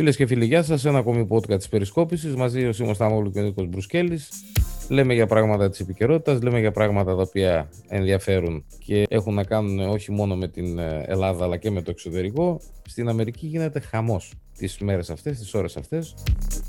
Φίλες 0.00 0.16
και 0.16 0.26
φίλοι, 0.26 0.44
γεια 0.44 0.62
σας. 0.62 0.84
Ένα 0.84 0.98
ακόμη 0.98 1.26
podcast 1.30 1.56
της 1.56 1.68
Περισκόπησης. 1.68 2.34
Μαζί 2.34 2.66
ο 2.66 2.72
Σίμω 2.72 2.94
Σταμόλου 2.94 3.30
και 3.30 3.40
ο 3.40 3.42
Νίκος 3.42 3.66
Μπρουσκέλης. 3.66 4.28
Λέμε 4.88 5.14
για 5.14 5.26
πράγματα 5.26 5.70
της 5.70 5.80
επικαιρότητας, 5.80 6.42
λέμε 6.42 6.60
για 6.60 6.70
πράγματα 6.70 7.16
τα 7.16 7.22
οποία 7.22 7.68
ενδιαφέρουν 7.88 8.64
και 8.78 9.04
έχουν 9.08 9.34
να 9.34 9.44
κάνουν 9.44 9.78
όχι 9.78 10.12
μόνο 10.12 10.36
με 10.36 10.48
την 10.48 10.78
ε, 10.78 11.04
Ελλάδα 11.06 11.44
αλλά 11.44 11.56
και 11.56 11.70
με 11.70 11.82
το 11.82 11.90
εξωτερικό. 11.90 12.60
Στην 12.88 13.08
Αμερική 13.08 13.46
γίνεται 13.46 13.80
χαμός 13.80 14.32
τις 14.58 14.78
μέρες 14.78 15.10
αυτές, 15.10 15.38
τις 15.38 15.54
ώρες 15.54 15.76
αυτές. 15.76 16.14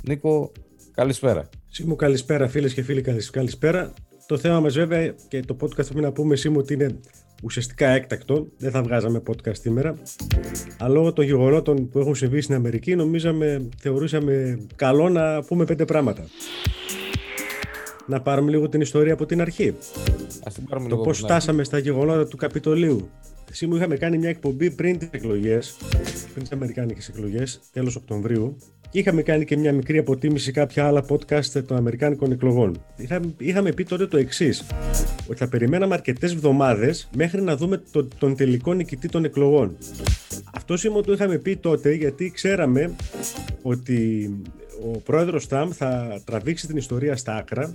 Νίκο, 0.04 0.52
καλησπέρα. 0.92 1.50
Σίμω, 1.70 1.96
καλησπέρα, 1.96 2.48
φίλες 2.48 2.74
και 2.74 2.82
φίλοι, 2.82 3.02
καλησπέρα. 3.32 3.94
Το 4.26 4.38
θέμα 4.38 4.60
μας, 4.60 4.74
βέβαια, 4.74 5.16
και 5.28 5.40
το 5.40 5.58
podcast 5.62 5.92
που 5.94 6.00
να 6.00 6.12
πούμε 6.12 6.36
Σίμω 6.36 6.60
ότι 6.60 6.74
είναι 6.74 7.00
ουσιαστικά 7.42 7.88
έκτακτο. 7.88 8.48
Δεν 8.58 8.72
θα 8.72 8.84
βγάζαμε 8.84 9.22
podcast 9.28 9.58
σήμερα. 9.58 9.96
Αλλά 10.78 10.94
λόγω 10.94 11.14
των 11.14 11.26
γεγονότων 11.26 11.90
που 11.90 12.00
έχουν 12.00 12.16
συμβεί 12.16 12.42
στην 12.42 12.56
Αμερική, 12.56 12.96
νομίζαμε, 12.96 13.70
θεωρούσαμε 13.78 14.60
καλό 14.76 15.10
να 15.10 15.44
πούμε 15.44 15.66
πέντε 15.66 15.86
πράγματα. 15.86 16.24
Να 18.06 18.22
πάρουμε 18.22 18.52
λίγο 18.52 18.70
την 18.70 18.82
ιστορία 18.82 19.14
από 19.14 19.26
την 19.26 19.42
αρχή. 19.42 19.76
Ας 20.44 20.54
την 20.54 20.66
πάρουμε 20.66 20.90
το 20.90 20.96
λίγο 20.96 21.04
πώς 21.08 21.18
από 21.18 21.26
την 21.26 21.36
αρχή. 21.36 21.44
φτάσαμε 21.44 21.64
στα 21.64 21.78
γεγονότα 21.78 22.28
του 22.28 22.38
Καπιτολίου. 22.38 23.10
Εσύ 23.52 23.68
μου 23.68 23.76
είχαμε 23.76 23.96
κάνει 23.96 24.18
μια 24.18 24.30
εκπομπή 24.30 24.72
πριν 24.72 24.98
τις 24.98 25.08
εκλογές, 25.12 25.76
πριν 26.32 26.44
τις 26.44 26.52
Αμερικάνικες 26.52 27.08
εκλογές, 27.08 27.60
τέλος 27.74 27.96
Οκτωβρίου, 27.96 28.58
και 28.90 29.00
είχαμε 29.00 29.22
κάνει 29.22 29.46
και 29.46 29.58
μια 29.58 29.74
μικρή 29.74 29.98
αποτίμηση 29.98 30.52
κάποια 30.52 30.88
άλλα 30.88 31.06
podcast 31.10 31.64
των 31.68 31.78
Αμερικάνικων 31.78 32.32
εκλογών. 32.32 32.86
Είχαμε, 32.96 33.34
είχαμε 33.38 33.72
πει 33.72 33.84
τότε 33.84 34.08
το 34.08 34.18
εξής, 34.18 34.66
ότι 35.28 35.38
θα 35.38 35.48
περιμέναμε 35.48 35.94
αρκετές 35.94 36.32
εβδομάδες 36.32 37.10
μέχρι 37.16 37.42
να 37.42 37.56
δούμε 37.56 37.84
το, 37.92 38.08
τον 38.18 38.36
τελικό 38.36 38.74
νικητή 38.74 39.08
των 39.08 39.24
εκλογών. 39.24 39.78
Αυτό 40.54 40.78
σήμερα 40.78 41.04
το 41.04 41.12
είχαμε 41.12 41.38
πει 41.38 41.56
τότε 41.56 41.94
γιατί 41.94 42.32
ξέραμε 42.32 42.96
ότι 43.62 44.30
ο 44.94 44.98
πρόεδρος 44.98 45.48
Τραμπ 45.48 45.70
θα 45.74 46.22
τραβήξει 46.26 46.68
την 46.68 46.78
ιστορία 46.78 47.16
στα 47.16 47.36
άκρα 47.36 47.74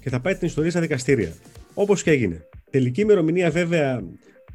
και 0.00 0.10
θα 0.10 0.20
πάει 0.20 0.34
την 0.34 0.46
ιστορία 0.46 0.70
στα 0.70 0.80
δικαστήρια. 0.80 1.32
Όπως 1.74 2.02
και 2.02 2.10
έγινε. 2.10 2.46
Τελική 2.70 3.00
ημερομηνία 3.00 3.50
βέβαια 3.50 4.02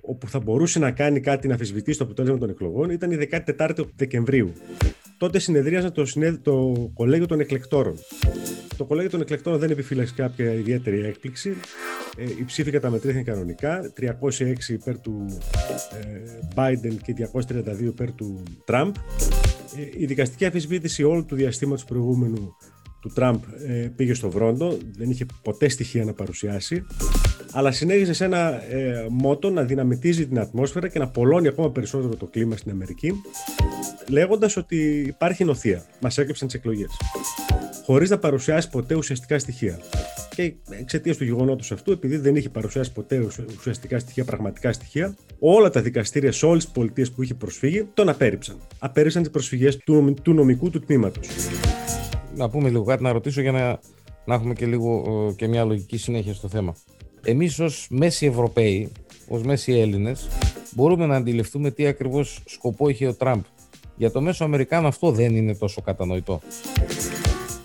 όπου 0.01 0.27
θα 0.27 0.39
μπορούσε 0.39 0.79
να 0.79 0.91
κάνει 0.91 1.19
κάτι 1.19 1.47
να 1.47 1.53
αφισβητήσει 1.53 1.97
το 1.97 2.03
αποτέλεσμα 2.03 2.37
των 2.37 2.49
εκλογών 2.49 2.89
ήταν 2.89 3.11
η 3.11 3.29
14η 3.57 3.85
Δεκεμβρίου. 3.95 4.53
Τότε 5.17 5.39
συνεδρίαζε 5.39 5.89
το, 5.89 6.05
συνέδ... 6.05 6.35
το 6.41 6.73
κολέγιο 6.93 7.25
των 7.25 7.39
εκλεκτόρων. 7.39 7.95
Το 8.77 8.85
κολέγιο 8.85 9.09
των 9.09 9.21
εκλεκτόρων 9.21 9.59
δεν 9.59 9.69
επιφύλαξε 9.69 10.13
κάποια 10.15 10.53
ιδιαίτερη 10.53 11.05
έκπληξη. 11.05 11.53
Ε, 12.17 12.23
οι 12.23 12.43
ψήφοι 12.45 12.71
καταμετρήθηκαν 12.71 13.23
κανονικά. 13.23 13.91
306 13.99 14.69
υπέρ 14.69 14.99
του 14.99 15.25
ε, 16.03 16.19
Biden 16.55 16.95
και 17.03 17.29
232 17.33 17.79
υπέρ 17.79 18.11
του 18.11 18.43
Τραμπ. 18.65 18.95
Ε, 19.77 20.01
η 20.01 20.05
δικαστική 20.05 20.45
αφισβήτηση 20.45 21.03
όλου 21.03 21.25
του 21.25 21.35
διαστήματος 21.35 21.85
προηγούμενου 21.85 22.55
του 23.01 23.11
Τραμπ 23.13 23.41
ε, 23.67 23.91
πήγε 23.95 24.13
στο 24.13 24.29
βρόντο. 24.29 24.77
Δεν 24.97 25.09
είχε 25.09 25.25
ποτέ 25.43 25.69
στοιχεία 25.69 26.05
να 26.05 26.13
παρουσιάσει 26.13 26.85
αλλά 27.51 27.71
συνέχισε 27.71 28.13
σε 28.13 28.25
ένα 28.25 28.63
ε, 28.73 29.05
μότο 29.09 29.49
να 29.49 29.63
δυναμητίζει 29.63 30.27
την 30.27 30.39
ατμόσφαιρα 30.39 30.87
και 30.87 30.99
να 30.99 31.07
πολλώνει 31.07 31.47
ακόμα 31.47 31.71
περισσότερο 31.71 32.15
το 32.15 32.25
κλίμα 32.25 32.55
στην 32.55 32.71
Αμερική, 32.71 33.13
λέγοντας 34.09 34.57
ότι 34.57 35.03
υπάρχει 35.07 35.43
νοθεία. 35.43 35.85
Μας 36.01 36.17
έκλεψαν 36.17 36.47
τις 36.47 36.55
εκλογές. 36.55 36.89
Χωρίς 37.85 38.09
να 38.09 38.17
παρουσιάσει 38.17 38.69
ποτέ 38.69 38.95
ουσιαστικά 38.95 39.39
στοιχεία. 39.39 39.79
Και 40.35 40.53
εξαιτίας 40.69 41.17
του 41.17 41.23
γεγονότος 41.23 41.71
αυτού, 41.71 41.91
επειδή 41.91 42.17
δεν 42.17 42.35
είχε 42.35 42.49
παρουσιάσει 42.49 42.91
ποτέ 42.91 43.27
ουσιαστικά 43.57 43.99
στοιχεία, 43.99 44.23
πραγματικά 44.23 44.73
στοιχεία, 44.73 45.15
όλα 45.39 45.69
τα 45.69 45.81
δικαστήρια 45.81 46.31
σε 46.31 46.45
όλες 46.45 46.63
τις 46.63 46.73
πολιτείες 46.73 47.11
που 47.11 47.23
είχε 47.23 47.33
προσφύγει 47.33 47.87
τον 47.93 48.09
απέρριψαν. 48.09 48.55
Απέρριψαν 48.79 49.21
τις 49.21 49.31
προσφυγές 49.31 49.77
του, 49.77 50.13
του 50.21 50.33
νομικού 50.33 50.69
του 50.69 50.79
τμήματος. 50.79 51.27
Να 52.35 52.49
πούμε 52.49 52.69
λίγο 52.69 52.83
κάτι 52.83 53.03
να 53.03 53.11
ρωτήσω 53.11 53.41
για 53.41 53.51
να, 53.51 53.79
να 54.25 54.35
έχουμε 54.35 54.53
και, 54.53 54.65
λίγο, 54.65 55.03
ε, 55.29 55.33
και 55.33 55.47
μια 55.47 55.63
λογική 55.63 55.97
συνέχεια 55.97 56.33
στο 56.33 56.47
θέμα 56.47 56.75
εμείς 57.23 57.59
ως 57.59 57.87
μέση 57.89 58.25
Ευρωπαίοι, 58.25 58.91
ως 59.27 59.43
μέση 59.43 59.71
Έλληνες, 59.73 60.27
μπορούμε 60.71 61.05
να 61.05 61.15
αντιληφθούμε 61.15 61.71
τι 61.71 61.85
ακριβώς 61.85 62.43
σκοπό 62.45 62.89
είχε 62.89 63.07
ο 63.07 63.13
Τραμπ. 63.13 63.41
Για 63.95 64.11
το 64.11 64.21
μέσο 64.21 64.43
Αμερικάνο 64.43 64.87
αυτό 64.87 65.11
δεν 65.11 65.35
είναι 65.35 65.55
τόσο 65.55 65.81
κατανοητό. 65.81 66.41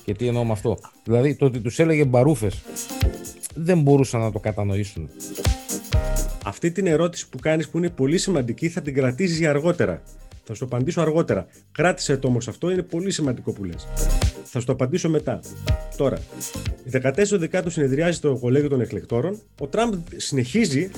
Και 0.04 0.14
τι 0.14 0.26
εννοώ 0.26 0.44
με 0.44 0.52
αυτό; 0.52 0.78
Δηλαδή 1.04 1.34
το 1.34 1.44
ότι 1.44 1.60
τους 1.60 1.78
έλεγε 1.78 2.04
μπαρούφες 2.04 2.62
δεν 3.54 3.80
μπορούσαν 3.80 4.20
να 4.20 4.32
το 4.32 4.38
κατανοήσουν. 4.38 5.08
Αυτή 6.44 6.70
την 6.70 6.86
ερώτηση 6.86 7.28
που 7.28 7.38
κάνεις 7.38 7.68
που 7.68 7.78
είναι 7.78 7.90
πολύ 7.90 8.18
σημαντική 8.18 8.68
θα 8.68 8.80
την 8.80 8.94
κρατήσεις 8.94 9.38
για 9.38 9.50
αργότερα. 9.50 10.02
Θα 10.44 10.54
σου 10.54 10.64
απαντήσω 10.64 11.00
αργότερα. 11.00 11.46
Κράτησε 11.72 12.16
το 12.16 12.28
όμως 12.28 12.48
αυτό, 12.48 12.70
είναι 12.70 12.82
πολύ 12.82 13.10
σημαντικό 13.10 13.52
που 13.52 13.64
λες. 13.64 13.86
Θα 14.44 14.60
σου 14.60 14.66
το 14.66 14.72
απαντήσω 14.72 15.08
μετά. 15.08 15.40
Τώρα, 15.96 16.18
η 16.84 16.90
14 16.90 17.38
Δεκάτου 17.38 17.70
συνεδριάζει 17.70 18.20
το 18.20 18.36
κολέγιο 18.36 18.68
των 18.68 18.80
εκλεκτόρων. 18.80 19.40
Ο 19.58 19.66
Τραμπ 19.66 19.94
συνεχίζει 20.16 20.90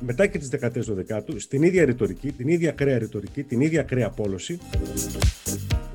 μετά 0.00 0.26
και 0.26 0.38
τις 0.38 0.48
14 0.48 0.68
Δεκάτου 0.94 1.40
στην 1.40 1.62
ίδια 1.62 1.84
ρητορική, 1.84 2.32
την 2.32 2.48
ίδια 2.48 2.70
ακραία 2.70 2.98
ρητορική, 2.98 3.42
την 3.42 3.60
ίδια 3.60 3.80
ακραία 3.80 4.10
πόλωση, 4.10 4.58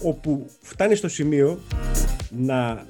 όπου 0.02 0.50
φτάνει 0.62 0.96
στο 0.96 1.09
σημείο 1.09 1.59
να 2.38 2.86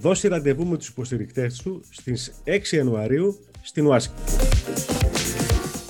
δώσει 0.00 0.28
ραντεβού 0.28 0.66
με 0.66 0.76
τους 0.76 0.88
υποστηρικτές 0.88 1.62
του 1.62 1.82
στις 1.90 2.34
6 2.44 2.72
Ιανουαρίου 2.76 3.38
στην 3.62 3.86
Ουάσιγκτον. 3.86 4.37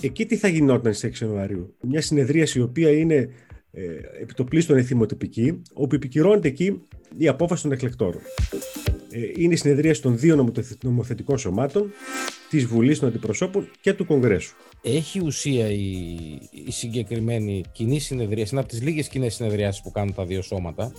Εκεί 0.00 0.26
τι 0.26 0.36
θα 0.36 0.48
γινόταν 0.48 0.94
στις 0.94 1.20
6 1.20 1.24
Ιανουαρίου; 1.24 1.74
Μια 1.80 2.00
συνεδρίαση 2.00 2.58
η 2.58 2.62
οποία 2.62 2.90
είναι 2.90 3.28
ε, 3.70 3.82
επιτοπλίστων 4.20 4.76
εθιμοτυπική, 4.76 5.62
όπου 5.72 5.94
επικυρώνεται 5.94 6.48
εκεί 6.48 6.82
η 7.16 7.28
απόφαση 7.28 7.62
των 7.62 7.72
εκλεκτόρων. 7.72 8.20
Ε, 9.10 9.20
είναι 9.36 9.52
η 9.52 9.56
συνεδρίαση 9.56 10.02
των 10.02 10.18
δύο 10.18 10.48
νομοθετικών 10.82 11.38
σωμάτων, 11.38 11.90
της 12.50 12.64
Βουλής 12.64 12.98
των 12.98 13.08
Αντιπροσώπων 13.08 13.70
και 13.80 13.92
του 13.92 14.06
Κογκρέσου. 14.06 14.54
Έχει 14.82 15.20
ουσία 15.24 15.70
η, 15.70 16.04
η 16.66 16.70
συγκεκριμένη 16.70 17.64
κοινή 17.72 17.98
συνεδρίαση, 18.00 18.48
είναι 18.50 18.60
από 18.60 18.70
τις 18.70 18.82
λίγες 18.82 19.08
κοινές 19.08 19.34
συνεδριάσεις 19.34 19.82
που 19.82 19.90
κάνουν 19.90 20.14
τα 20.14 20.24
δύο 20.24 20.42
σώματα, 20.42 20.92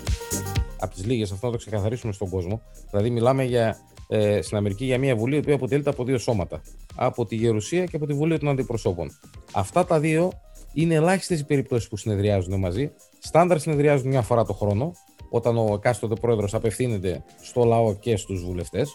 από 0.80 0.94
τις 0.96 1.06
λίγες, 1.06 1.32
αυτό 1.32 1.46
να 1.46 1.52
το 1.52 1.58
ξεκαθαρίσουμε 1.58 2.14
στον 2.14 2.30
κόσμο. 2.30 2.62
Δηλαδή 2.90 3.10
μιλάμε 3.10 3.44
για, 3.44 3.78
ε, 4.08 4.42
στην 4.42 4.58
Αμερική 4.58 4.86
για 4.86 4.98
μια 4.98 5.16
Βουλή 5.16 5.40
που 5.40 5.54
αποτελείται 5.54 5.90
από 5.90 6.04
δύο 6.04 6.18
σώματα, 6.18 6.62
από 7.02 7.26
τη 7.26 7.36
Γερουσία 7.36 7.86
και 7.86 7.96
από 7.96 8.06
τη 8.06 8.14
Βουλή 8.14 8.38
των 8.40 8.50
Αντιπροσώπων. 8.50 9.10
Αυτά 9.54 9.86
τα 9.86 10.00
δύο 10.00 10.32
είναι 10.74 10.94
ελάχιστες 10.94 11.40
οι 11.40 11.46
περιπτώσεις 11.46 11.90
που 11.90 11.98
συνεδριάζουν 11.98 12.60
μαζί. 12.60 12.92
Στάνταρ 13.20 13.60
συνεδριάζουν 13.60 14.08
μια 14.08 14.22
φορά 14.22 14.46
το 14.46 14.54
χρόνο, 14.54 14.92
όταν 15.30 15.58
ο 15.58 15.74
εκάστοτε 15.74 16.16
πρόεδρος 16.16 16.54
απευθύνεται 16.54 17.24
στο 17.42 17.64
λαό 17.64 17.96
και 17.96 18.16
στους 18.16 18.44
βουλευτές. 18.44 18.94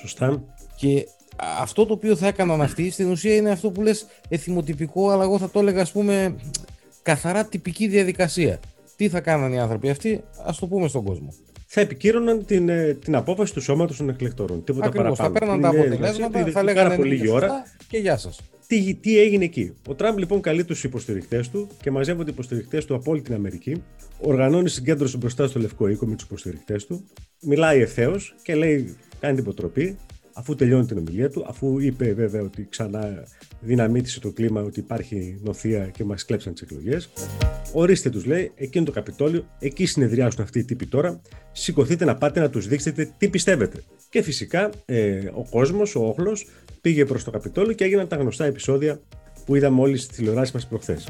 Σωστά. 0.00 0.44
Και 0.76 1.06
αυτό 1.60 1.86
το 1.86 1.92
οποίο 1.92 2.16
θα 2.16 2.26
έκαναν 2.26 2.62
αυτοί 2.62 2.90
στην 2.90 3.10
ουσία 3.10 3.34
είναι 3.34 3.50
αυτό 3.50 3.70
που 3.70 3.82
λες 3.82 4.06
εθιμοτυπικό, 4.28 5.10
αλλά 5.10 5.22
εγώ 5.22 5.38
θα 5.38 5.50
το 5.50 5.58
έλεγα 5.58 5.80
ας 5.80 5.92
πούμε 5.92 6.36
καθαρά 7.02 7.44
τυπική 7.44 7.88
διαδικασία. 7.88 8.60
Τι 8.96 9.08
θα 9.08 9.20
κάνανε 9.20 9.54
οι 9.54 9.58
άνθρωποι 9.58 9.90
αυτοί, 9.90 10.24
ας 10.44 10.58
το 10.58 10.66
πούμε 10.66 10.88
στον 10.88 11.04
κόσμο. 11.04 11.28
Θα 11.78 11.84
επικύρωναν 11.84 12.44
την, 12.44 12.68
ε, 12.68 12.94
την 12.94 13.14
απόφαση 13.14 13.52
του 13.52 13.60
σώματος 13.60 13.96
των 13.96 14.08
εκλεκτόρων. 14.08 14.64
Τίποτα 14.64 14.86
Ακριβώς, 14.86 15.18
παραπάνω. 15.18 15.34
θα 15.34 15.38
παίρναν 15.38 15.60
τα 15.60 15.68
αποτελέσματα, 15.68 16.50
θα 16.50 16.62
λέγανε 16.62 16.96
πολύ 16.96 17.08
λίγη 17.08 17.28
ώρα. 17.28 17.50
και 17.88 17.98
γεια 17.98 18.16
σας 18.16 18.40
τι, 18.66 18.94
τι 18.94 19.18
έγινε 19.18 19.44
εκεί. 19.44 19.74
Ο 19.88 19.94
Τραμπ 19.94 20.18
λοιπόν 20.18 20.40
καλεί 20.40 20.64
τους 20.64 20.84
υποστηρικτέ 20.84 21.44
του 21.52 21.68
και 21.82 21.90
μαζεύονται 21.90 22.30
οι 22.30 22.32
υποστηρικτέ 22.32 22.82
του 22.84 22.94
από 22.94 23.10
όλη 23.10 23.20
την 23.20 23.34
Αμερική. 23.34 23.82
Οργανώνει 24.20 24.68
συγκέντρωση 24.68 25.16
μπροστά 25.16 25.46
στο 25.46 25.60
Λευκό 25.60 25.88
Οίκο 25.88 26.06
με 26.06 26.14
τους 26.14 26.24
υποστηρικτέ 26.24 26.76
του. 26.88 27.04
Μιλάει 27.42 27.80
ευθέως 27.80 28.34
και 28.42 28.54
λέει: 28.54 28.96
Κάνει 29.20 29.34
την 29.34 29.44
υποτροπή. 29.44 29.98
Αφού 30.38 30.54
τελειώνει 30.54 30.86
την 30.86 30.98
ομιλία 30.98 31.30
του, 31.30 31.44
αφού 31.48 31.78
είπε 31.78 32.12
βέβαια 32.12 32.42
ότι 32.42 32.66
ξανά 32.70 33.24
δυναμίτησε 33.60 34.20
το 34.20 34.30
κλίμα, 34.30 34.62
ότι 34.62 34.80
υπάρχει 34.80 35.40
νοθεία 35.42 35.86
και 35.86 36.04
μας 36.04 36.24
κλέψαν 36.24 36.52
τις 36.52 36.62
εκλογές. 36.62 37.10
Ορίστε, 37.72 38.10
τους 38.10 38.24
λέει, 38.24 38.52
εκείνο 38.54 38.84
το 38.84 38.92
Καπιτόλιο, 38.92 39.46
εκεί 39.58 39.86
συνεδριάζουν 39.86 40.42
αυτοί 40.42 40.58
οι 40.58 40.64
τύποι 40.64 40.86
τώρα. 40.86 41.20
Σηκωθείτε 41.52 42.04
να 42.04 42.14
πάτε 42.14 42.40
να 42.40 42.50
τους 42.50 42.68
δείξετε 42.68 43.14
τι 43.18 43.28
πιστεύετε. 43.28 43.82
Και 44.08 44.22
φυσικά 44.22 44.70
ε, 44.84 45.18
ο 45.34 45.46
κόσμος, 45.50 45.94
ο 45.94 46.06
όχλος, 46.06 46.46
πήγε 46.80 47.04
προς 47.04 47.24
το 47.24 47.30
Καπιτόλιο 47.30 47.72
και 47.72 47.84
έγιναν 47.84 48.08
τα 48.08 48.16
γνωστά 48.16 48.44
επεισόδια 48.44 49.00
που 49.44 49.54
είδαμε 49.54 49.80
όλοι 49.80 49.96
στη 49.96 50.14
τηλεοράση 50.14 50.50
μας 50.54 50.66
προχθές. 50.66 51.08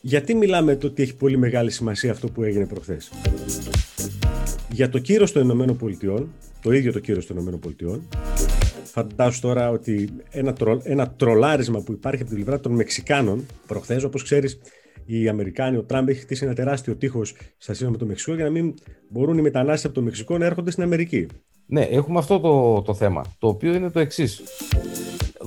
Γιατί 0.00 0.34
μιλάμε 0.34 0.76
το 0.76 0.86
ότι 0.86 1.02
έχει 1.02 1.14
πολύ 1.14 1.36
μεγάλη 1.36 1.70
σημασία 1.70 2.10
αυτό 2.10 2.28
που 2.28 2.42
έγινε 2.42 2.66
προχθές; 2.66 3.10
Για 4.76 4.88
το 4.88 4.98
κύρος 4.98 5.32
των 5.32 5.42
Ηνωμένων 5.42 5.76
Πολιτειών, 5.76 6.32
το 6.62 6.72
ίδιο 6.72 6.92
το 6.92 6.98
κύρος 6.98 7.26
των 7.26 7.36
Ηνωμένων 7.36 7.60
Πολιτειών, 7.60 8.08
φαντάσου 8.84 9.40
τώρα 9.40 9.70
ότι 9.70 10.08
ένα, 10.30 10.52
τρο, 10.52 10.80
ένα 10.82 11.10
τρολάρισμα 11.10 11.80
που 11.80 11.92
υπάρχει 11.92 12.22
από 12.22 12.30
την 12.30 12.42
πλευρά 12.42 12.60
των 12.60 12.72
Μεξικάνων 12.72 13.46
προχθές, 13.66 14.02
όπως 14.02 14.22
ξέρεις, 14.22 14.58
οι 15.04 15.28
Αμερικάνοι, 15.28 15.76
ο 15.76 15.82
Τραμπ 15.82 16.08
έχει 16.08 16.20
χτίσει 16.20 16.44
ένα 16.44 16.54
τεράστιο 16.54 16.96
τείχος 16.96 17.34
στα 17.58 17.74
σύνορα 17.74 17.92
με 17.92 17.98
το 17.98 18.06
Μεξικό 18.06 18.34
για 18.34 18.44
να 18.44 18.50
μην 18.50 18.74
μπορούν 19.08 19.38
οι 19.38 19.42
μετανάστες 19.42 19.84
από 19.84 19.94
το 19.94 20.02
Μεξικό 20.02 20.38
να 20.38 20.46
έρχονται 20.46 20.70
στην 20.70 20.82
Αμερική. 20.82 21.26
Ναι, 21.66 21.80
έχουμε 21.80 22.18
αυτό 22.18 22.40
το, 22.40 22.82
το 22.82 22.94
θέμα, 22.94 23.24
το 23.38 23.48
οποίο 23.48 23.74
είναι 23.74 23.90
το 23.90 24.00
εξής. 24.00 24.42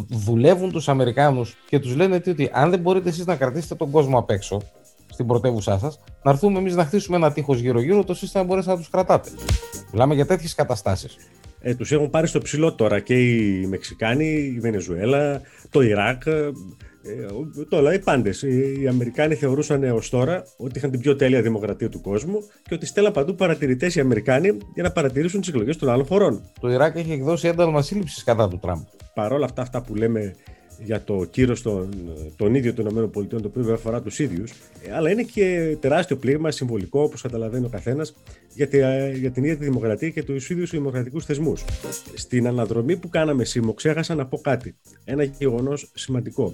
Δουλεύουν 0.07 0.71
τους 0.71 0.89
Αμερικάνους 0.89 1.55
και 1.67 1.79
τους 1.79 1.95
λένε 1.95 2.15
ότι 2.15 2.49
αν 2.53 2.69
δεν 2.69 2.79
μπορείτε 2.79 3.09
εσείς 3.09 3.25
να 3.25 3.35
κρατήσετε 3.35 3.75
τον 3.75 3.91
κόσμο 3.91 4.17
απ' 4.17 4.29
έξω, 4.29 4.61
στην 5.19 5.31
πρωτεύουσά 5.31 5.77
σας, 5.77 6.00
να 6.24 6.31
έρθουμε 6.31 6.60
εμείς 6.60 6.75
να 6.75 6.86
χτίσουμε 6.86 7.18
ένα 7.18 7.31
τείχος 7.31 7.60
γύρω-γύρω, 7.60 8.04
το 8.04 8.13
σύστημα 8.13 8.44
μπορέσει 8.44 8.68
να 8.68 8.77
τους 8.77 8.89
κρατάτε. 8.89 9.30
Μιλάμε 9.92 10.13
για 10.13 10.25
τέτοιες 10.25 10.56
καταστάσεις. 10.56 11.18
Ε, 11.62 11.75
τους 11.75 11.92
έχουν 11.92 12.10
πάρει 12.10 12.27
στο 12.27 12.39
ψηλό 12.39 12.74
τώρα 12.74 13.00
και 13.00 13.13
οι 13.13 13.66
Μεξικάνοι, 13.68 14.25
η 14.25 14.60
Βενεζουέλα, 14.60 15.42
το 15.69 15.81
Ιράκ, 15.81 16.25
ε, 16.25 16.51
τώρα 17.69 17.94
οι 17.94 18.00
πάντες. 18.00 18.42
Οι 18.42 18.88
Αμερικάνοι 18.89 19.36
θεωρούσαν 19.36 19.83
ω 19.83 20.01
τώρα 20.10 20.44
ότι 20.57 20.77
είχαν 20.77 20.92
την 20.92 21.00
πιο 21.00 21.16
τέλεια 21.16 21.42
δημοκρατία 21.42 21.89
του 21.89 22.01
κόσμου 22.01 22.39
και 22.63 22.74
ότι 22.74 22.86
στέλναν 22.86 23.13
παντού 23.13 23.36
παρατηρητές 23.36 23.95
οι 23.95 24.00
Αμερικάνοι 24.00 24.57
για 24.74 24.83
να 24.83 24.92
παρατηρήσουν 24.92 25.39
τις 25.39 25.50
εκλογές 25.50 25.77
των 25.77 25.89
άλλων 25.89 26.06
χωρών. 26.06 26.42
Το 26.60 26.69
Ιράκ 26.69 26.95
έχει 26.95 27.12
εκδώσει 27.12 27.48
ένταλμα 27.48 27.81
σύλληψης 27.81 28.24
κατά 28.24 28.48
του 28.48 28.60
Τραμπ. 28.62 28.81
Παρόλα 29.13 29.45
αυτά, 29.45 29.62
αυτά 29.62 29.81
που 29.81 29.95
λέμε 29.95 30.36
για 30.83 31.03
το 31.03 31.25
κύρος 31.31 31.61
των, 31.61 31.89
των 32.35 32.55
ίδιων 32.55 32.75
των 32.75 32.87
ΗΠΑ, 32.87 33.27
το 33.27 33.35
οποίο 33.35 33.51
βέβαια 33.53 33.75
αφορά 33.75 34.01
τους 34.01 34.19
ίδιους, 34.19 34.51
ε, 34.87 34.93
αλλά 34.93 35.11
είναι 35.11 35.23
και 35.23 35.77
τεράστιο 35.79 36.15
πλήγμα 36.17 36.51
συμβολικό, 36.51 37.01
όπως 37.01 37.21
καταλαβαίνει 37.21 37.65
ο 37.65 37.69
καθένας, 37.69 38.15
για, 38.55 38.67
για 39.09 39.31
την 39.31 39.43
ίδια 39.43 39.57
τη 39.57 39.63
δημοκρατία 39.63 40.09
και 40.09 40.23
τους 40.23 40.49
ίδιους 40.49 40.69
δημοκρατικούς 40.69 41.25
θεσμούς. 41.25 41.65
Στην 42.13 42.47
αναδρομή 42.47 42.97
που 42.97 43.09
κάναμε 43.09 43.43
σήμερα, 43.43 43.73
ξέχασα 43.73 44.15
να 44.15 44.25
πω 44.25 44.37
κάτι. 44.37 44.75
Ένα 45.03 45.23
γεγονός 45.23 45.91
σημαντικό 45.93 46.53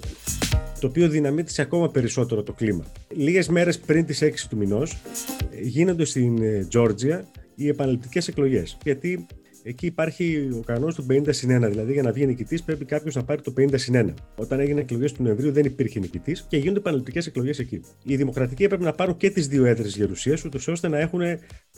το 0.80 0.86
οποίο 0.86 1.08
δυναμίτησε 1.08 1.62
ακόμα 1.62 1.90
περισσότερο 1.90 2.42
το 2.42 2.52
κλίμα. 2.52 2.84
Λίγες 3.08 3.48
μέρες 3.48 3.78
πριν 3.78 4.06
τις 4.06 4.22
6 4.22 4.46
του 4.48 4.56
μηνός 4.56 4.96
γίνονται 5.62 6.04
στην 6.04 6.42
ε, 6.42 6.66
Τζόρτζια 6.68 7.26
οι 7.54 7.68
επαναληπτικές 7.68 8.28
εκλογές. 8.28 8.78
Γιατί 8.82 9.26
Εκεί 9.68 9.86
υπάρχει 9.86 10.48
ο 10.52 10.60
κανόνας 10.66 10.94
του 10.94 11.06
50 11.10 11.22
συν 11.28 11.64
1. 11.64 11.68
Δηλαδή, 11.68 11.92
για 11.92 12.02
να 12.02 12.12
βγει 12.12 12.26
νικητής, 12.26 12.62
πρέπει 12.62 12.84
κάποιος 12.84 13.14
να 13.14 13.24
πάρει 13.24 13.40
το 13.40 13.52
50 13.58 13.78
συν 13.78 13.94
1. 13.94 14.14
Όταν 14.36 14.60
έγιναν 14.60 14.78
εκλογές 14.78 15.12
του 15.12 15.22
Νοεμβρίου, 15.22 15.52
δεν 15.52 15.64
υπήρχε 15.64 16.00
νικητής 16.00 16.46
και 16.48 16.56
γίνονται 16.56 16.78
επαναληπτικέ 16.78 17.18
εκλογές 17.18 17.58
εκεί. 17.58 17.80
Οι 18.02 18.16
δημοκρατικοί 18.16 18.64
έπρεπε 18.64 18.84
να 18.84 18.92
πάρουν 18.92 19.16
και 19.16 19.30
τις 19.30 19.48
δύο 19.48 19.64
έδρες 19.64 19.96
γερουσίας, 19.96 20.44
ούτως 20.44 20.68
ώστε 20.68 20.88
να 20.88 20.98
έχουν 20.98 21.20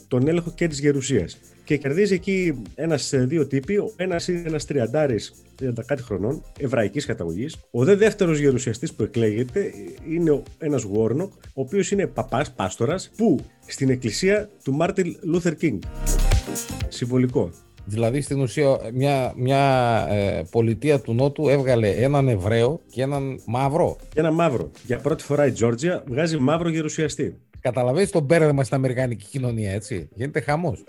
τον 0.07 0.27
έλεγχο 0.27 0.51
και 0.55 0.67
της 0.67 0.79
γερουσίας. 0.79 1.37
Και 1.63 1.77
κερδίζει 1.77 2.13
εκεί 2.13 2.61
ένα-δύο 2.75 3.47
τύποι. 3.47 3.77
Ο 3.77 3.93
ένας 3.95 4.27
είναι 4.27 4.43
ένας 4.45 4.65
τριαντάρης 4.65 5.33
30 5.61 5.83
κάτι 5.85 6.03
χρονών, 6.03 6.43
εβραϊκής 6.59 7.05
καταγωγής. 7.05 7.55
Ο 7.71 7.83
δε 7.83 7.95
δεύτερος 7.95 8.39
γερουσιαστής 8.39 8.93
που 8.93 9.03
εκλέγεται 9.03 9.71
είναι 10.09 10.41
ένας 10.57 10.83
Γουόρνοκ, 10.83 11.33
ο 11.33 11.61
οποίος 11.61 11.91
είναι 11.91 12.07
παπάς, 12.07 12.51
πάστορας, 12.51 13.11
που 13.17 13.39
στην 13.67 13.89
εκκλησία 13.89 14.49
του 14.63 14.73
Μάρτιν 14.73 15.17
Λούθερ 15.21 15.55
Κίνγκ. 15.55 15.81
Συμβολικό. 16.87 17.51
Δηλαδή 17.89 18.21
στην 18.21 18.39
ουσία 18.39 18.77
μια, 18.93 19.33
μια 19.35 20.05
ε, 20.09 20.43
πολιτεία 20.51 20.99
του 20.99 21.13
Νότου 21.13 21.49
έβγαλε 21.49 21.89
έναν 21.89 22.27
Εβραίο 22.27 22.81
και 22.91 23.01
έναν 23.01 23.41
μαύρο. 23.45 23.97
Και 24.13 24.19
έναν 24.19 24.33
μαύρο. 24.33 24.71
Για 24.85 24.97
πρώτη 24.97 25.23
φορά 25.23 25.45
η 25.45 25.51
Τζόρτζια 25.51 26.03
βγάζει 26.07 26.37
μαύρο 26.37 26.69
γερουσιαστή. 26.69 27.37
Καταλαβαίνεις 27.59 28.09
το 28.09 28.23
μπέρδεμα 28.23 28.63
στην 28.63 28.75
Αμερικανική 28.75 29.25
κοινωνία, 29.25 29.71
έτσι. 29.71 30.09
Γίνεται 30.13 30.39
χαμός. 30.39 30.83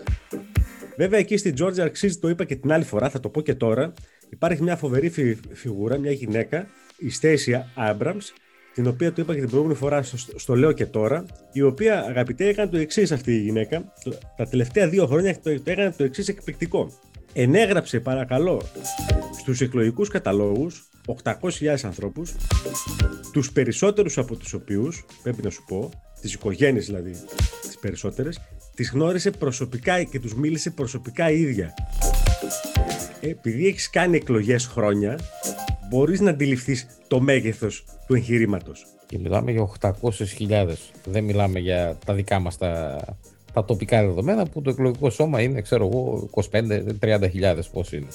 Βέβαια 0.97 1.19
εκεί 1.19 1.37
στην 1.37 1.53
Τζόρτζια 1.53 1.83
αξίζει, 1.83 2.17
το 2.17 2.29
είπα 2.29 2.45
και 2.45 2.55
την 2.55 2.71
άλλη 2.71 2.83
φορά, 2.83 3.09
θα 3.09 3.19
το 3.19 3.29
πω 3.29 3.41
και 3.41 3.55
τώρα. 3.55 3.93
Υπάρχει 4.29 4.63
μια 4.63 4.75
φοβερή 4.75 5.09
φι, 5.09 5.37
φιγούρα, 5.51 5.97
μια 5.97 6.11
γυναίκα, 6.11 6.67
η 6.97 7.09
Στέισι 7.09 7.71
Άμπραμς, 7.75 8.33
την 8.73 8.87
οποία 8.87 9.13
το 9.13 9.21
είπα 9.21 9.33
και 9.33 9.39
την 9.39 9.49
προηγούμενη 9.49 9.79
φορά, 9.79 10.03
στο, 10.03 10.17
στο 10.39 10.55
λέω 10.55 10.71
και 10.71 10.85
τώρα, 10.85 11.25
η 11.51 11.61
οποία 11.61 12.01
αγαπητέ 12.01 12.47
έκανε 12.47 12.69
το 12.69 12.77
εξής 12.77 13.11
αυτή 13.11 13.31
η 13.31 13.39
γυναίκα. 13.39 13.93
Τα 14.37 14.47
τελευταία 14.47 14.87
δύο 14.87 15.05
χρόνια 15.07 15.39
το, 15.39 15.61
το 15.61 15.71
έκανε 15.71 15.93
το 15.97 16.03
εξής 16.03 16.27
εκπληκτικό. 16.27 16.91
Ενέγραψε, 17.33 17.99
παρακαλώ, 17.99 18.61
στους 19.39 19.61
εκλογικούς 19.61 20.09
καταλόγους 20.09 20.89
800.000 21.23 21.75
ανθρώπους, 21.83 22.35
τους 23.31 23.51
περισσότερους 23.51 24.17
από 24.17 24.35
τους 24.35 24.53
οποίους, 24.53 25.05
πρέπει 25.23 25.43
να 25.43 25.49
σου 25.49 25.63
πω, 25.67 25.89
τις 26.21 26.33
οικογένειες 26.33 26.85
δηλαδή, 26.85 27.11
τις 27.61 27.77
περισσότερες, 27.79 28.39
τις 28.75 28.91
γνώρισε 28.91 29.31
προσωπικά 29.31 30.03
και 30.03 30.19
τους 30.19 30.35
μίλησε 30.35 30.69
προσωπικά 30.69 31.31
η 31.31 31.39
ίδια. 31.39 31.73
Επειδή 33.19 33.67
έχεις 33.67 33.89
κάνει 33.89 34.17
εκλογές 34.17 34.65
χρόνια, 34.65 35.19
μπορείς 35.91 36.19
να 36.19 36.29
αντιληφθείς 36.29 36.87
το 37.07 37.19
μέγεθος 37.19 37.85
του 38.07 38.13
εγχειρήματος. 38.15 38.85
Και 39.05 39.17
μιλάμε 39.19 39.51
για 39.51 39.69
800.000. 39.81 40.67
Δεν 41.05 41.23
μιλάμε 41.23 41.59
για 41.59 41.97
τα 42.05 42.13
δικά 42.13 42.39
μας 42.39 42.57
τα, 42.57 42.99
τα 43.53 43.65
τοπικά 43.65 44.05
δεδομένα 44.05 44.45
που 44.45 44.61
το 44.61 44.69
εκλογικό 44.69 45.09
σώμα 45.09 45.41
είναι, 45.41 45.61
ξέρω 45.61 45.87
εγώ, 45.87 46.29
25-30.000 46.51 47.59
πώς 47.71 47.91
είναι. 47.91 48.07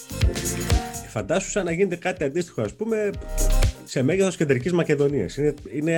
Φαντάσου 1.08 1.50
σαν 1.50 1.64
να 1.64 1.72
γίνεται 1.72 1.96
κάτι 1.96 2.24
αντίστοιχο, 2.24 2.62
ας 2.62 2.72
πούμε, 2.72 3.10
σε 3.84 4.02
μέγεθος 4.02 4.36
κεντρικής 4.36 4.72
Μακεδονίας. 4.72 5.36
Είναι, 5.36 5.54
είναι, 5.72 5.94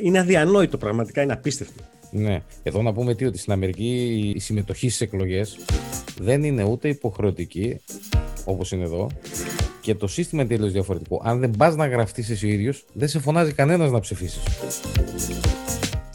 είναι 0.00 0.18
αδιανόητο 0.18 0.78
πραγματικά, 0.78 1.22
είναι 1.22 1.32
απίστευτο. 1.32 1.82
Ναι. 2.10 2.42
Εδώ 2.62 2.82
να 2.82 2.92
πούμε 2.92 3.14
τι, 3.14 3.24
ότι 3.24 3.38
στην 3.38 3.52
Αμερική 3.52 4.32
η 4.36 4.40
συμμετοχή 4.40 4.88
στις 4.88 5.00
εκλογές 5.00 5.58
δεν 6.20 6.44
είναι 6.44 6.64
ούτε 6.64 6.88
υποχρεωτική, 6.88 7.80
όπως 8.44 8.72
είναι 8.72 8.84
εδώ, 8.84 9.10
και 9.84 9.94
το 9.94 10.06
σύστημα 10.06 10.42
είναι 10.42 10.54
τελείως 10.54 10.72
διαφορετικό. 10.72 11.20
Αν 11.24 11.40
δεν 11.40 11.50
πας 11.50 11.76
να 11.76 11.86
γραφτείς 11.86 12.30
εσύ 12.30 12.46
ο 12.46 12.48
ίδιος, 12.48 12.84
δεν 12.92 13.08
σε 13.08 13.18
φωνάζει 13.18 13.52
κανένας 13.52 13.90
να 13.90 14.00
ψηφίσεις. 14.00 14.42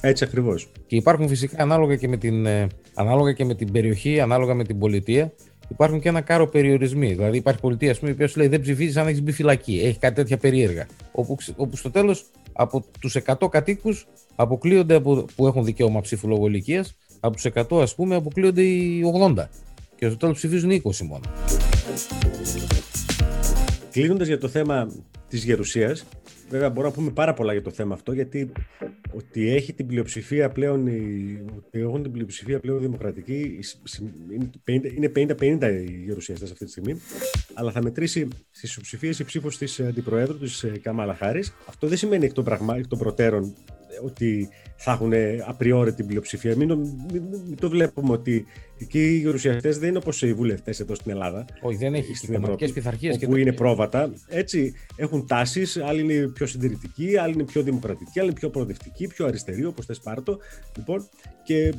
Έτσι 0.01 0.23
ακριβώς. 0.23 0.71
Και 0.87 0.95
υπάρχουν 0.95 1.27
φυσικά 1.27 1.61
ανάλογα 1.63 1.95
και, 1.95 2.07
με 2.07 2.17
την, 2.17 2.45
ε, 2.45 2.67
ανάλογα 2.93 3.33
και 3.33 3.45
με 3.45 3.55
την 3.55 3.71
περιοχή, 3.71 4.19
ανάλογα 4.19 4.53
με 4.53 4.63
την 4.63 4.79
πολιτεία, 4.79 5.33
υπάρχουν 5.69 5.99
και 5.99 6.09
ένα 6.09 6.21
κάρο 6.21 6.47
περιορισμοί. 6.47 7.13
Δηλαδή, 7.13 7.37
υπάρχει 7.37 7.59
πολιτεία 7.59 7.95
πούμε, 7.99 8.09
η 8.09 8.13
οποία 8.13 8.27
σου 8.27 8.39
λέει 8.39 8.47
δεν 8.47 8.61
ψηφίζεις 8.61 8.97
αν 8.97 9.07
έχεις 9.07 9.21
μπει 9.21 9.31
φυλακή. 9.31 9.81
Έχει 9.83 9.99
κάτι 9.99 10.15
τέτοια 10.15 10.37
περίεργα. 10.37 10.87
Όπου, 11.11 11.35
όπου 11.55 11.77
στο 11.77 11.91
τέλος 11.91 12.25
από 12.53 12.85
τους 12.99 13.15
100 13.15 13.49
κατοίκους 13.49 14.07
αποκλείονται 14.35 14.95
από, 14.95 15.25
που 15.35 15.47
έχουν 15.47 15.65
δικαίωμα 15.65 16.01
ψήφου 16.01 16.27
λόγω 16.27 16.47
ηλικίας, 16.47 16.95
από 17.19 17.35
τους 17.35 17.45
100 17.45 17.81
ας 17.81 17.95
πούμε 17.95 18.15
αποκλείονται 18.15 18.61
οι 18.61 19.01
80. 19.03 19.49
Και 19.95 20.07
στο 20.07 20.17
τέλος 20.17 20.35
ψηφίζουν 20.35 20.71
20 20.71 21.03
μόνο. 21.03 21.23
Κλείνοντας 23.91 24.27
για 24.27 24.37
το 24.37 24.47
θέμα 24.47 24.91
της 25.27 25.43
γερουσίας, 25.43 26.05
βέβαια 26.49 26.69
μπορούμε 26.69 26.87
να 26.87 26.99
πούμε 26.99 27.11
πάρα 27.11 27.33
πολλά 27.33 27.51
για 27.53 27.61
το 27.61 27.71
θέμα 27.71 27.93
αυτό, 27.93 28.13
γιατί 28.13 28.51
ότι 29.11 29.49
έχει 29.49 29.73
την 29.73 29.87
πλειοψηφία 29.87 30.49
πλέον, 30.49 30.87
ότι 31.57 31.79
έχουν 31.79 32.03
την 32.03 32.11
πλειοψηφία 32.11 32.59
πλέον 32.59 32.79
δημοκρατική, 32.79 33.59
είναι 34.95 35.11
50-50 35.15 35.85
οι 35.87 36.03
γερουσιαστές 36.05 36.51
αυτή 36.51 36.65
τη 36.65 36.71
στιγμή, 36.71 37.01
αλλά 37.53 37.71
θα 37.71 37.81
μετρήσει 37.81 38.27
στις 38.51 38.69
ισοψηφίε 38.69 39.13
η 39.19 39.23
ψήφος 39.23 39.57
της 39.57 39.79
αντιπροέδρου 39.79 40.37
της 40.37 40.63
ε, 40.63 40.71
Καμάλα 40.81 41.15
Χάρης. 41.15 41.53
Αυτό 41.67 41.87
δεν 41.87 41.97
σημαίνει 41.97 42.25
εκ 42.25 42.33
των, 42.33 42.43
πραγμα... 42.43 42.75
εκ 42.75 42.87
των 42.87 42.97
προτέρων 42.97 43.53
ότι 44.03 44.49
θα 44.81 44.91
έχουν 44.91 45.13
απριόρι 45.45 45.93
την 45.93 46.07
πλειοψηφία. 46.07 46.55
Μην, 46.55 46.73
μην, 47.11 47.23
μην 47.47 47.57
το 47.59 47.69
βλέπουμε 47.69 48.11
ότι 48.11 48.45
εκεί 48.79 48.99
οι 48.99 49.17
γερουσιαστέ 49.17 49.69
δεν 49.69 49.89
είναι 49.89 49.97
όπως 49.97 50.21
οι 50.21 50.33
βουλευτές 50.33 50.79
εδώ 50.79 50.95
στην 50.95 51.11
Ελλάδα. 51.11 51.45
Όχι, 51.61 51.77
δεν 51.77 51.93
έχει 51.93 52.15
στην 52.15 52.33
Ευρώπη. 52.33 52.71
πειθαρχίες. 52.71 53.15
Όπου 53.23 53.35
είναι 53.35 53.51
πρόβατα. 53.51 54.13
Έτσι 54.27 54.73
έχουν 54.95 55.27
τάσεις. 55.27 55.77
Άλλοι 55.77 56.01
είναι 56.01 56.27
πιο 56.27 56.45
συντηρητικοί, 56.45 57.17
άλλοι 57.17 57.33
είναι 57.33 57.43
πιο 57.43 57.61
δημοκρατικοί, 57.61 58.19
άλλοι 58.19 58.29
είναι 58.29 58.39
πιο 58.39 58.49
προοδευτικοί, 58.49 59.07
πιο 59.07 59.25
αριστεροί, 59.25 59.65
όπως 59.65 59.85
θες 59.85 59.99
πάρτο. 59.99 60.37
Λοιπόν, 60.77 61.09
και 61.43 61.73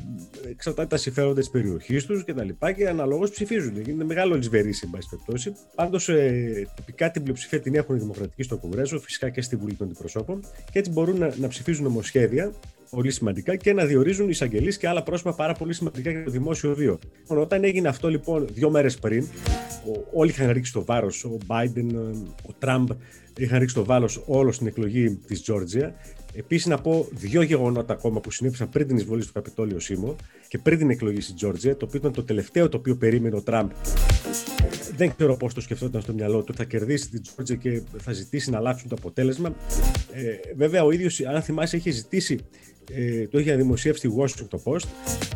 εξαρτάται 0.49 0.87
τα 0.87 0.97
συμφέροντα 0.97 1.39
της 1.39 1.49
περιοχής 1.49 2.05
τους 2.05 2.23
κτλ. 2.23 2.47
Και, 2.47 2.73
και 2.75 2.87
αναλόγως 2.87 3.29
ψηφίζουν. 3.29 3.75
Είναι 3.87 4.03
μεγάλο 4.03 4.35
λησβερή, 4.35 4.73
εν 4.83 4.89
πάση 4.89 5.07
περιπτώσει. 5.09 5.51
Πάντως, 5.75 6.09
ε, 6.09 6.67
τοπικά 6.75 7.11
την 7.11 7.21
πλειοψηφία 7.21 7.59
την 7.59 7.75
έχουν 7.75 7.95
οι 7.95 7.99
δημοκρατικοί 7.99 8.43
στο 8.43 8.57
Κογκρέσο, 8.57 8.99
φυσικά 8.99 9.29
και 9.29 9.41
στη 9.41 9.55
Βουλή 9.55 9.73
των 9.73 9.87
Αντιπροσώπων. 9.87 10.43
Και 10.71 10.79
έτσι 10.79 10.91
μπορούν 10.91 11.17
να, 11.17 11.33
να 11.37 11.47
ψηφίζουν 11.47 11.83
νομοσχέδια 11.83 12.51
πολύ 12.91 13.11
σημαντικά 13.11 13.55
και 13.55 13.73
να 13.73 13.85
διορίζουν 13.85 14.29
εισαγγελείς 14.29 14.77
και 14.77 14.87
άλλα 14.87 15.03
πρόσωπα 15.03 15.35
πάρα 15.35 15.53
πολύ 15.53 15.73
σημαντικά 15.73 16.11
για 16.11 16.23
το 16.23 16.31
δημόσιο 16.31 16.75
βίο. 16.75 16.99
Λοιπόν, 17.19 17.37
όταν 17.37 17.63
έγινε 17.63 17.87
αυτό 17.87 18.09
λοιπόν 18.09 18.47
δύο 18.53 18.69
μέρες 18.69 18.97
πριν, 18.97 19.27
όλοι 20.13 20.29
είχαν 20.29 20.49
ρίξει 20.51 20.73
το 20.73 20.85
βάρος, 20.85 21.23
ο 21.23 21.37
Biden, 21.47 21.87
ο 22.49 22.53
Τραμπ 22.59 22.89
είχαν 23.37 23.59
ρίξει 23.59 23.75
το 23.75 23.85
βάρος 23.85 24.23
όλο 24.25 24.51
στην 24.51 24.67
εκλογή 24.67 25.19
της 25.27 25.41
Τζόρτζια. 25.41 25.95
Επίσης, 26.33 26.65
να 26.65 26.77
πω 26.77 27.07
δύο 27.11 27.41
γεγονότα 27.41 27.93
ακόμα 27.93 28.19
που 28.19 28.31
συνέβησαν 28.31 28.69
πριν 28.69 28.87
την 28.87 28.97
εισβολή 28.97 29.21
στο 29.21 29.31
Καπιτόλιο 29.31 29.79
Σίμω 29.79 30.15
και 30.47 30.57
πριν 30.57 30.77
την 30.77 30.89
εκλογή 30.89 31.21
στη 31.21 31.33
Τζόρτζια, 31.33 31.77
το 31.77 31.85
οποίο 31.85 31.99
ήταν 31.99 32.11
το 32.11 32.23
τελευταίο 32.23 32.69
το 32.69 32.77
οποίο 32.77 32.95
περίμενε 32.95 33.35
ο 33.35 33.41
Τραμπ. 33.41 33.69
Δεν 35.01 35.13
ξέρω 35.15 35.37
πώς 35.37 35.53
το 35.53 35.61
σκεφτόταν 35.61 36.01
στο 36.01 36.13
μυαλό 36.13 36.41
του. 36.43 36.53
Θα 36.53 36.63
κερδίσει 36.63 37.09
την 37.09 37.21
Τζόρτζια 37.21 37.55
και 37.55 37.81
θα 37.97 38.11
ζητήσει 38.11 38.49
να 38.49 38.57
αλλάξουν 38.57 38.89
το 38.89 38.95
αποτέλεσμα. 38.99 39.55
Ε, 40.13 40.53
βέβαια, 40.55 40.83
ο 40.83 40.91
ίδιος, 40.91 41.21
αν 41.21 41.41
θυμάσαι, 41.41 41.77
είχε 41.77 41.91
ζητήσει 41.91 42.39
ε, 42.91 43.27
το 43.27 43.39
είχε 43.39 43.55
δημοσιεύσει 43.55 44.07
στη 44.07 44.17
Washington 44.17 44.57
Post. 44.63 44.85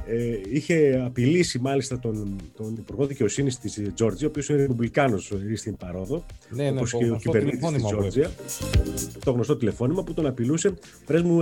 Ε, 0.07 0.39
είχε 0.51 1.01
απειλήσει 1.05 1.59
μάλιστα 1.59 1.99
τον, 1.99 2.35
τον 2.57 2.75
Υπουργό 2.77 3.05
Δικαιοσύνης 3.05 3.59
της 3.59 3.81
Τζόρτζια, 3.93 4.27
ο 4.27 4.29
οποίος 4.29 4.49
είναι 4.49 4.57
Ρεπουμπλικάνος 4.57 5.33
στην 5.55 5.77
παρόδο, 5.77 6.25
ναι, 6.49 6.71
ναι, 6.71 6.81
και 6.81 7.11
ο 7.11 7.15
κυβερνήτης 7.15 7.69
της 7.69 7.83
Τζόρτζια. 7.83 8.31
Το 9.23 9.31
γνωστό 9.31 9.57
τηλεφώνημα 9.57 10.03
που 10.03 10.13
τον 10.13 10.25
απειλούσε, 10.25 10.73
πε 11.05 11.21
μου 11.21 11.39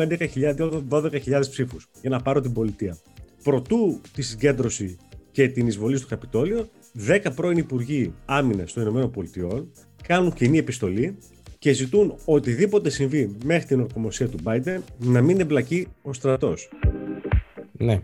11.000-12.000 0.90 1.42
ψήφους 1.50 1.90
για 2.02 2.10
να 2.10 2.20
πάρω 2.20 2.42
την 2.42 2.54
πολιτεία. 2.54 2.98
Προτού 3.44 4.02
τη 4.14 4.22
συγκέντρωση 4.22 4.98
και 5.32 5.48
την 5.48 5.68
εισβολή 5.68 5.98
στο 5.98 6.08
Καπιτόλιο, 6.08 6.70
10 7.08 7.20
πρώην 7.36 7.58
Υπουργοί 7.58 8.14
Άμυνας 8.26 8.74
των 8.74 8.98
ΗΠΑ 8.98 9.66
κάνουν 10.04 10.34
κοινή 10.34 10.58
επιστολή 10.58 11.18
και 11.60 11.74
ζητούν 11.74 12.16
οτιδήποτε 12.26 12.90
συμβεί 12.90 13.36
μέχρι 13.46 13.68
την 13.68 13.80
ορκομοσία 13.80 14.30
του 14.30 14.38
Biden 14.44 14.80
να 14.98 15.22
μην 15.22 15.40
εμπλακεί 15.40 15.88
ο 16.02 16.14
στρατός. 16.14 16.70
Ναι, 17.72 18.02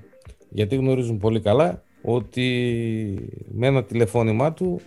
γιατί 0.49 0.75
γνωρίζουν 0.75 1.17
πολύ 1.17 1.41
καλά 1.41 1.83
ότι 2.01 2.47
με 3.51 3.67
ένα 3.67 3.83
τηλεφώνημά 3.83 4.53
του 4.53 4.81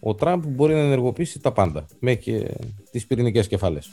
ο 0.00 0.14
Τραμπ 0.14 0.44
μπορεί 0.46 0.74
να 0.74 0.80
ενεργοποιήσει 0.80 1.40
τα 1.40 1.52
πάντα, 1.52 1.86
μέχρι 1.98 2.22
και 2.22 2.48
τις 2.90 3.06
πυρηνικές 3.06 3.48
κεφάλες. 3.48 3.90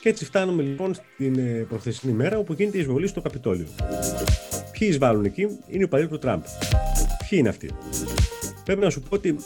Και 0.00 0.08
έτσι 0.08 0.24
φτάνουμε 0.24 0.62
λοιπόν 0.62 0.94
στην 0.94 1.38
ε, 1.38 1.66
προχθεσινή 1.68 2.12
μέρα 2.12 2.38
όπου 2.38 2.52
γίνεται 2.52 2.76
η 2.76 2.80
εισβολή 2.80 3.06
στο 3.06 3.20
Καπιτόλιο. 3.20 3.66
Ποιοι 4.78 4.88
εισβάλλουν 4.90 5.24
εκεί 5.24 5.42
είναι 5.68 5.84
οι 5.84 5.88
παλιοί 5.88 6.08
του 6.08 6.18
Τραμπ. 6.18 6.42
Ποιοι 7.28 7.38
είναι 7.40 7.48
αυτοί. 7.48 7.70
Πρέπει 8.64 8.80
να 8.80 8.90
σου 8.90 9.00
πω 9.00 9.14
ότι 9.14 9.36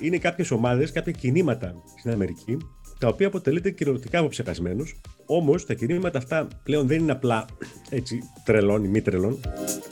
είναι 0.00 0.18
κάποιες 0.18 0.50
ομάδες, 0.50 0.92
κάποια 0.92 1.12
κινήματα 1.12 1.74
στην 1.98 2.10
Αμερική, 2.10 2.56
τα 2.98 3.08
οποία 3.08 3.26
αποτελείται 3.26 3.70
κυριολεκτικά 3.70 4.18
από 4.18 4.28
ψεκασμένους. 4.28 5.00
Όμως 5.26 5.66
τα 5.66 5.74
κινήματα 5.74 6.18
αυτά 6.18 6.48
πλέον 6.62 6.86
δεν 6.86 6.98
είναι 6.98 7.12
απλά 7.12 7.44
έτσι 7.90 8.18
τρελών 8.44 8.84
ή 8.84 8.88
μη 8.88 9.00
τρελών, 9.00 9.40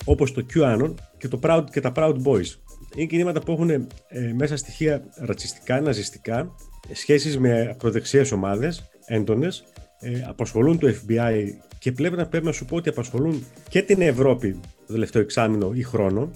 όπως 0.04 0.32
το 0.32 0.46
QAnon 0.54 0.94
και, 1.18 1.28
το 1.28 1.40
Proud, 1.42 1.64
και 1.72 1.80
τα 1.80 1.92
Proud 1.96 2.14
Boys. 2.22 2.46
Είναι 2.94 3.06
κινήματα 3.06 3.40
που 3.40 3.52
έχουν 3.52 3.70
ε, 3.70 3.88
μέσα 4.36 4.56
στοιχεία 4.56 5.02
ρατσιστικά, 5.16 5.80
ναζιστικά, 5.80 6.54
σχέσεις 6.92 7.38
με 7.38 7.68
ακροδεξιές 7.70 8.32
ομάδες, 8.32 8.90
έντονες, 9.06 9.64
ε, 10.00 10.24
απασχολούν 10.28 10.78
το 10.78 10.88
FBI 10.88 11.44
και 11.78 11.92
πλέον 11.92 12.28
πρέπει 12.30 12.44
να 12.44 12.52
σου 12.52 12.64
πω 12.64 12.76
ότι 12.76 12.88
απασχολούν 12.88 13.44
και 13.68 13.82
την 13.82 14.00
Ευρώπη 14.00 14.60
το 14.86 14.92
τελευταίο 14.92 15.22
εξάμεινο 15.22 15.70
ή 15.74 15.82
χρόνο, 15.82 16.30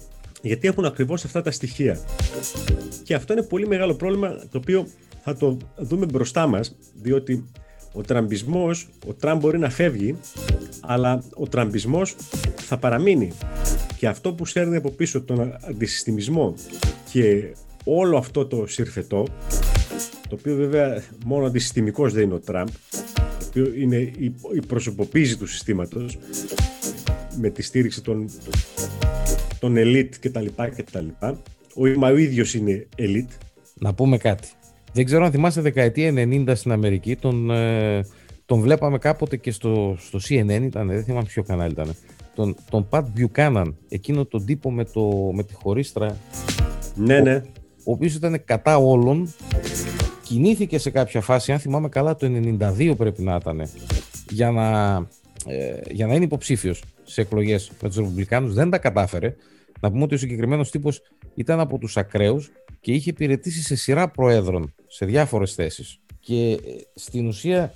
γιατί 0.45 0.67
έχουν 0.67 0.85
ακριβώς 0.85 1.25
αυτά 1.25 1.41
τα 1.41 1.51
στοιχεία. 1.51 1.99
Και 3.03 3.13
αυτό 3.13 3.33
είναι 3.33 3.43
πολύ 3.43 3.67
μεγάλο 3.67 3.93
πρόβλημα 3.93 4.29
το 4.51 4.57
οποίο 4.57 4.87
θα 5.23 5.35
το 5.37 5.57
δούμε 5.77 6.05
μπροστά 6.05 6.47
μας, 6.47 6.75
διότι 7.01 7.45
ο 7.93 8.01
τραμπισμός, 8.01 8.87
ο 9.07 9.13
Τραμπ 9.13 9.39
μπορεί 9.39 9.59
να 9.59 9.69
φεύγει, 9.69 10.15
αλλά 10.81 11.23
ο 11.33 11.47
τραμπισμός 11.47 12.15
θα 12.55 12.77
παραμείνει. 12.77 13.31
Και 13.97 14.07
αυτό 14.07 14.33
που 14.33 14.45
σέρνει 14.45 14.75
από 14.75 14.89
πίσω 14.89 15.21
τον 15.21 15.57
αντισυστημισμό 15.69 16.53
και 17.11 17.55
όλο 17.83 18.17
αυτό 18.17 18.45
το 18.45 18.65
συρφετό, 18.67 19.27
το 20.29 20.35
οποίο 20.39 20.55
βέβαια 20.55 21.03
μόνο 21.25 21.45
αντισυστημικός 21.45 22.13
δεν 22.13 22.23
είναι 22.23 22.33
ο 22.33 22.39
Τραμπ, 22.39 22.67
το 23.39 23.45
οποίο 23.47 23.71
είναι 23.75 24.11
η 24.53 24.65
προσωποποίηση 24.67 25.37
του 25.37 25.47
συστήματος, 25.47 26.17
με 27.37 27.49
τη 27.49 27.61
στήριξη 27.61 28.01
των, 28.01 28.29
των 29.65 29.75
elite 29.77 30.15
κτλ. 30.19 30.45
κτλ. 30.75 31.05
Ο, 31.75 31.99
μα 31.99 32.09
ο 32.09 32.17
ίδιος 32.17 32.53
είναι 32.53 32.87
elite. 32.97 33.37
Να 33.73 33.93
πούμε 33.93 34.17
κάτι. 34.17 34.47
Δεν 34.93 35.05
ξέρω 35.05 35.25
αν 35.25 35.31
θυμάστε 35.31 35.61
δεκαετία 35.61 36.13
90 36.15 36.51
στην 36.55 36.71
Αμερική, 36.71 37.15
τον, 37.15 37.51
ε, 37.51 38.05
τον 38.45 38.59
βλέπαμε 38.59 38.97
κάποτε 38.97 39.37
και 39.37 39.51
στο, 39.51 39.95
στο 39.99 40.19
CNN 40.29 40.61
ήταν, 40.61 40.87
δεν 40.87 41.03
θυμάμαι 41.03 41.25
ποιο 41.25 41.43
κανάλι 41.43 41.71
ήταν. 41.71 41.95
Τον, 42.35 42.55
τον 42.69 42.87
Pat 42.89 43.03
Buchanan, 43.17 43.73
εκείνο 43.89 44.25
τον 44.25 44.45
τύπο 44.45 44.71
με, 44.71 44.83
το, 44.83 45.31
με 45.33 45.43
τη 45.43 45.53
χωρίστρα. 45.53 46.17
Ναι, 46.95 47.19
ναι. 47.19 47.35
Ο, 47.35 47.41
ο 47.83 47.91
οποίος 47.91 48.15
ήταν 48.15 48.41
κατά 48.45 48.77
όλων. 48.77 49.33
Κινήθηκε 50.23 50.77
σε 50.77 50.89
κάποια 50.89 51.21
φάση, 51.21 51.51
αν 51.51 51.59
θυμάμαι 51.59 51.89
καλά, 51.89 52.15
το 52.15 52.27
92 52.77 52.93
πρέπει 52.97 53.21
να 53.21 53.35
ήταν, 53.41 53.61
για 54.29 54.51
να, 54.51 54.95
ε, 55.47 55.79
για 55.91 56.07
να 56.07 56.13
είναι 56.13 56.23
υποψήφιος 56.23 56.83
σε 57.05 57.21
εκλογές 57.21 57.71
με 57.81 57.89
του 57.89 57.99
Ρεπουμπλικάνου. 57.99 58.53
Δεν 58.53 58.69
τα 58.69 58.77
κατάφερε. 58.77 59.35
Να 59.79 59.91
πούμε 59.91 60.03
ότι 60.03 60.15
ο 60.15 60.17
συγκεκριμένος 60.17 60.71
τύπος 60.71 61.01
ήταν 61.35 61.59
από 61.59 61.77
τους 61.77 61.97
ακραίους 61.97 62.51
και 62.79 62.91
είχε 62.91 63.09
υπηρετήσει 63.09 63.61
σε 63.61 63.75
σειρά 63.75 64.09
προέδρων 64.09 64.73
σε 64.87 65.05
διάφορες 65.05 65.53
θέσεις. 65.53 65.99
Και 66.19 66.51
ε, 66.51 66.57
στην 66.95 67.27
ουσία 67.27 67.73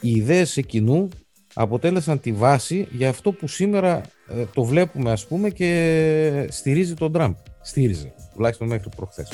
οι 0.00 0.10
ιδέες 0.10 0.56
εκείνου 0.56 1.08
αποτέλεσαν 1.54 2.20
τη 2.20 2.32
βάση 2.32 2.88
για 2.90 3.08
αυτό 3.08 3.32
που 3.32 3.48
σήμερα 3.48 4.00
ε, 4.28 4.44
το 4.54 4.64
βλέπουμε 4.64 5.10
ας 5.10 5.26
πούμε 5.26 5.50
και 5.50 6.46
στηρίζει 6.50 6.94
τον 6.94 7.12
Τραμπ. 7.12 7.34
Στήριζε, 7.66 8.14
τουλάχιστον 8.34 8.68
μέχρι 8.68 8.88
προχθές. 8.96 9.28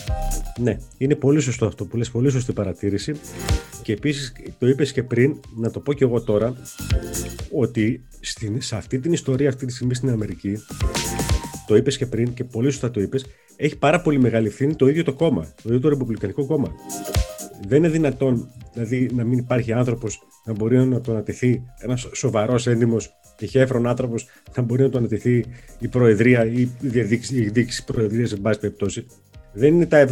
Ναι, 0.59 0.79
είναι 0.99 1.15
πολύ 1.15 1.41
σωστό 1.41 1.67
αυτό 1.67 1.85
που 1.85 1.97
λες, 1.97 2.11
πολύ 2.11 2.31
σωστή 2.31 2.53
παρατήρηση. 2.53 3.15
Και 3.83 3.93
επίσης 3.93 4.33
το 4.59 4.69
είπες 4.69 4.93
και 4.93 5.03
πριν, 5.03 5.41
να 5.57 5.71
το 5.71 5.81
πω 5.81 5.93
και 5.93 6.05
εγώ 6.05 6.21
τώρα, 6.21 6.55
ότι 7.53 8.05
στην, 8.21 8.61
σε 8.61 8.77
αυτή 8.77 8.99
την 8.99 9.13
ιστορία 9.13 9.49
αυτή 9.49 9.67
τη 9.67 9.73
στιγμή 9.73 9.95
στην 9.95 10.11
Αμερική, 10.11 10.57
το 11.67 11.77
είπες 11.77 11.97
και 11.97 12.07
πριν 12.07 12.35
και 12.35 12.45
πολύ 12.45 12.71
σωστά 12.71 12.91
το 12.91 13.01
είπες, 13.01 13.27
έχει 13.57 13.79
πάρα 13.79 14.01
πολύ 14.01 14.21
μεγάλη 14.21 14.47
ευθύνη 14.47 14.75
το 14.75 14.89
ίδιο 14.89 15.05
το 15.05 15.13
κόμμα, 15.13 15.43
το 15.43 15.69
ίδιο 15.69 15.81
το 15.81 15.89
Ρεπουμπλικανικό 15.89 16.47
κόμμα. 16.47 16.73
Δεν 17.69 17.79
είναι 17.79 17.89
δυνατόν 17.89 18.49
δηλαδή, 18.73 19.11
να 19.15 19.25
μην 19.25 19.39
υπάρχει 19.39 19.73
άνθρωπος 19.73 20.19
να 20.45 20.53
μπορεί 20.53 20.87
να 20.87 21.01
το 21.01 21.13
ανατεθεί, 21.13 21.63
ένας 21.79 22.09
σοβαρός 22.13 22.67
έντιμος 22.67 23.11
και 23.37 23.47
χέφρον 23.47 23.87
άνθρωπος 23.87 24.27
να 24.57 24.63
μπορεί 24.63 24.83
να 24.83 24.89
το 24.89 24.99
ανατεθεί 24.99 25.45
η 25.79 25.89
Προεδρία 25.89 26.47
ή 26.47 26.61
η 26.61 26.69
διεκδίκηση 26.81 27.85
Προεδρίας, 27.85 28.29
σε 28.29 28.37
πάση 28.37 28.61
περιπτώσει. 28.61 29.07
Δεν 29.53 29.75
είναι 29.75 29.87
τα 29.87 30.07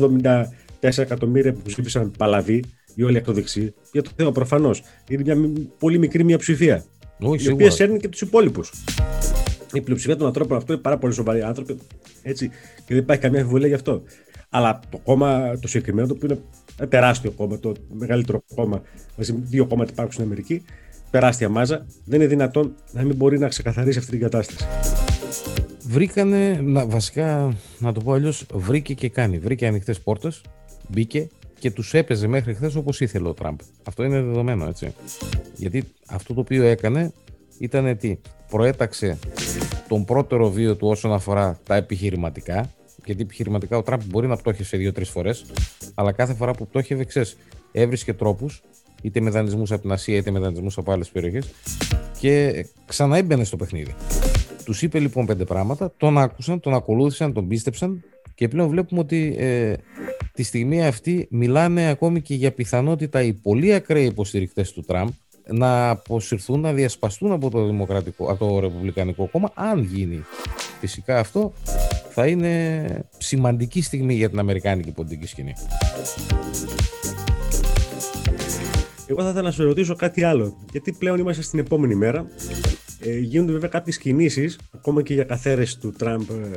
74 0.80 0.98
εκατομμύρια 0.98 1.52
που 1.52 1.60
ψήφισαν 1.62 2.12
παλαβή 2.18 2.64
ή 2.94 3.02
όλοι 3.02 3.16
ακροδεξιοί. 3.16 3.74
Για 3.92 4.02
το 4.02 4.10
θέμα 4.16 4.32
προφανώς. 4.32 4.82
Είναι 5.08 5.22
μια 5.22 5.50
πολύ 5.78 5.98
μικρή 5.98 6.24
μια 6.24 6.38
ψηφία. 6.38 6.84
η 7.38 7.50
οποία 7.50 7.70
σέρνει 7.70 7.98
και 7.98 8.08
τους 8.08 8.20
υπόλοιπους 8.20 8.72
η 9.72 9.80
πλειοψηφία 9.80 10.16
των 10.16 10.26
ανθρώπων 10.26 10.56
αυτό 10.56 10.72
είναι 10.72 10.82
πάρα 10.82 10.98
πολύ 10.98 11.14
σοβαροί 11.14 11.42
άνθρωποι. 11.42 11.78
Έτσι, 12.22 12.48
και 12.48 12.94
δεν 12.94 12.98
υπάρχει 12.98 13.22
καμία 13.22 13.40
αμφιβολία 13.40 13.68
γι' 13.68 13.74
αυτό. 13.74 14.02
Αλλά 14.48 14.80
το 14.90 14.98
κόμμα, 14.98 15.58
το 15.60 15.68
συγκεκριμένο, 15.68 16.08
το 16.08 16.14
οποίο 16.16 16.28
είναι 16.30 16.40
ένα 16.78 16.88
τεράστιο 16.88 17.30
κόμμα, 17.30 17.58
το 17.58 17.72
μεγαλύτερο 17.92 18.44
κόμμα, 18.54 18.82
μαζί 19.16 19.32
με 19.32 19.40
δύο 19.42 19.66
κόμματα 19.66 19.90
υπάρχουν 19.92 20.12
στην 20.12 20.24
Αμερική, 20.24 20.64
τεράστια 21.10 21.48
μάζα, 21.48 21.86
δεν 22.04 22.20
είναι 22.20 22.28
δυνατόν 22.28 22.74
να 22.92 23.02
μην 23.02 23.16
μπορεί 23.16 23.38
να 23.38 23.48
ξεκαθαρίσει 23.48 23.98
αυτή 23.98 24.10
την 24.10 24.20
κατάσταση. 24.20 24.66
Βρήκανε, 25.86 26.60
να, 26.62 26.86
βασικά 26.86 27.56
να 27.78 27.92
το 27.92 28.00
πω 28.00 28.12
αλλιώς, 28.12 28.46
βρήκε 28.54 28.94
και 28.94 29.08
κάνει. 29.08 29.38
Βρήκε 29.38 29.66
ανοιχτές 29.66 30.00
πόρτες, 30.00 30.40
μπήκε 30.88 31.28
και 31.58 31.70
τους 31.70 31.94
έπαιζε 31.94 32.26
μέχρι 32.26 32.54
χθες 32.54 32.74
όπως 32.74 33.00
ήθελε 33.00 33.28
ο 33.28 33.32
Τραμπ. 33.32 33.58
Αυτό 33.84 34.04
είναι 34.04 34.20
δεδομένο, 34.20 34.66
έτσι. 34.66 34.94
Γιατί 35.56 35.84
αυτό 36.06 36.34
το 36.34 36.40
οποίο 36.40 36.62
έκανε 36.62 37.12
ήταν 37.58 37.96
τι, 37.98 38.18
προέταξε 38.48 39.18
τον 39.88 40.04
πρώτο 40.04 40.50
βίο 40.50 40.76
του 40.76 40.88
όσον 40.88 41.12
αφορά 41.12 41.58
τα 41.64 41.74
επιχειρηματικά. 41.74 42.70
Γιατί 43.04 43.22
επιχειρηματικά 43.22 43.76
ο 43.76 43.82
Τραμπ 43.82 44.00
μπορεί 44.06 44.26
να 44.26 44.36
πτώχευσε 44.36 44.76
δύο-τρεις 44.76 45.08
φορές, 45.08 45.44
αλλά 45.94 46.12
κάθε 46.12 46.34
φορά 46.34 46.52
που 46.52 46.66
πτώχευε, 46.66 47.04
ξέρεις, 47.04 47.36
έβρισκε 47.72 48.14
τρόπους, 48.14 48.62
είτε 49.00 49.20
με 49.20 49.30
δανεισμούς 49.30 49.72
από 49.72 49.80
την 49.80 49.92
Ασία 49.92 50.16
είτε 50.16 50.30
με 50.30 50.38
δανεισμούς 50.38 50.78
από 50.78 50.92
άλλες 50.92 51.08
περιοχές, 51.08 51.50
και 52.20 52.66
ξαναέμπαινε 52.86 53.44
στο 53.44 53.56
παιχνίδι. 53.56 53.94
Τους 54.64 54.82
είπε 54.82 54.98
λοιπόν 54.98 55.26
πέντε 55.26 55.44
πράγματα, 55.44 55.92
τον 55.96 56.18
άκουσαν, 56.18 56.60
τον 56.60 56.74
ακολούθησαν, 56.74 57.32
τον 57.32 57.48
πίστεψαν 57.48 58.04
και 58.34 58.48
πλέον 58.48 58.68
βλέπουμε 58.68 59.00
ότι 59.00 59.34
ε, 59.38 59.74
τη 60.32 60.42
στιγμή 60.42 60.86
αυτή 60.86 61.26
μιλάνε 61.30 61.88
ακόμη 61.88 62.20
και 62.20 62.34
για 62.34 62.52
πιθανότητα 62.52 63.22
οι 63.22 63.32
πολύ 63.32 63.74
ακραίοι 63.74 64.04
υποστηρικτές 64.04 64.72
του 64.72 64.82
Τραμπ 64.82 65.08
να 65.46 65.90
αποσυρθούν, 65.90 66.60
να 66.60 66.72
διασπαστούν 66.72 67.32
από 67.32 67.50
το, 67.50 67.66
δημοκρατικό, 67.66 68.30
από 68.30 68.46
το 68.46 68.60
Ρεπουμπλικανικό 68.60 69.28
κόμμα, 69.28 69.50
αν 69.54 69.82
γίνει. 69.82 70.24
Φυσικά 70.80 71.18
αυτό 71.18 71.52
θα 72.10 72.26
είναι 72.26 72.84
σημαντική 73.18 73.82
στιγμή 73.82 74.14
για 74.14 74.30
την 74.30 74.38
Αμερικάνικη 74.38 74.90
πολιτική 74.90 75.26
σκηνή. 75.26 75.52
Εγώ 79.10 79.22
θα 79.22 79.28
ήθελα 79.28 79.42
να 79.42 79.50
σου 79.50 79.64
ρωτήσω 79.64 79.94
κάτι 79.94 80.22
άλλο. 80.22 80.56
Γιατί 80.70 80.92
πλέον 80.92 81.18
είμαστε 81.18 81.42
στην 81.42 81.58
επόμενη 81.58 81.94
μέρα. 81.94 82.26
Ε, 83.00 83.18
γίνονται 83.18 83.52
βέβαια 83.52 83.68
κάποιες 83.68 83.98
κινήσεις, 83.98 84.58
ακόμα 84.74 85.02
και 85.02 85.14
για 85.14 85.24
καθαίρεση 85.24 85.78
του 85.80 85.92
Τραμπ. 85.98 86.30
Ε, 86.30 86.56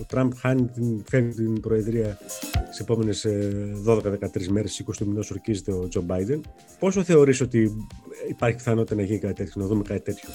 ο 0.00 0.04
Τραμπ 0.06 0.32
χάνει 0.36 0.66
την, 0.66 1.04
φέρνει 1.08 1.34
την 1.34 1.60
Προεδρία 1.60 2.18
τις 2.78 2.86
επόμενες 2.86 3.26
12-13 3.86 4.48
μέρες, 4.48 4.78
20 4.78 4.96
του 4.96 5.06
μηνός 5.06 5.30
ορκίζεται 5.30 5.72
ο 5.72 5.88
Τζο 5.88 6.00
Μπάιντεν. 6.00 6.40
Πόσο 6.78 7.02
θεωρείς 7.04 7.40
ότι 7.40 7.86
υπάρχει 8.28 8.56
πιθανότητα 8.56 8.94
να 8.94 9.02
γίνει 9.02 9.18
κάτι 9.18 9.34
τέτοιο, 9.34 9.52
να 9.62 9.66
δούμε 9.66 9.82
κάτι 9.82 10.00
τέτοιο; 10.00 10.28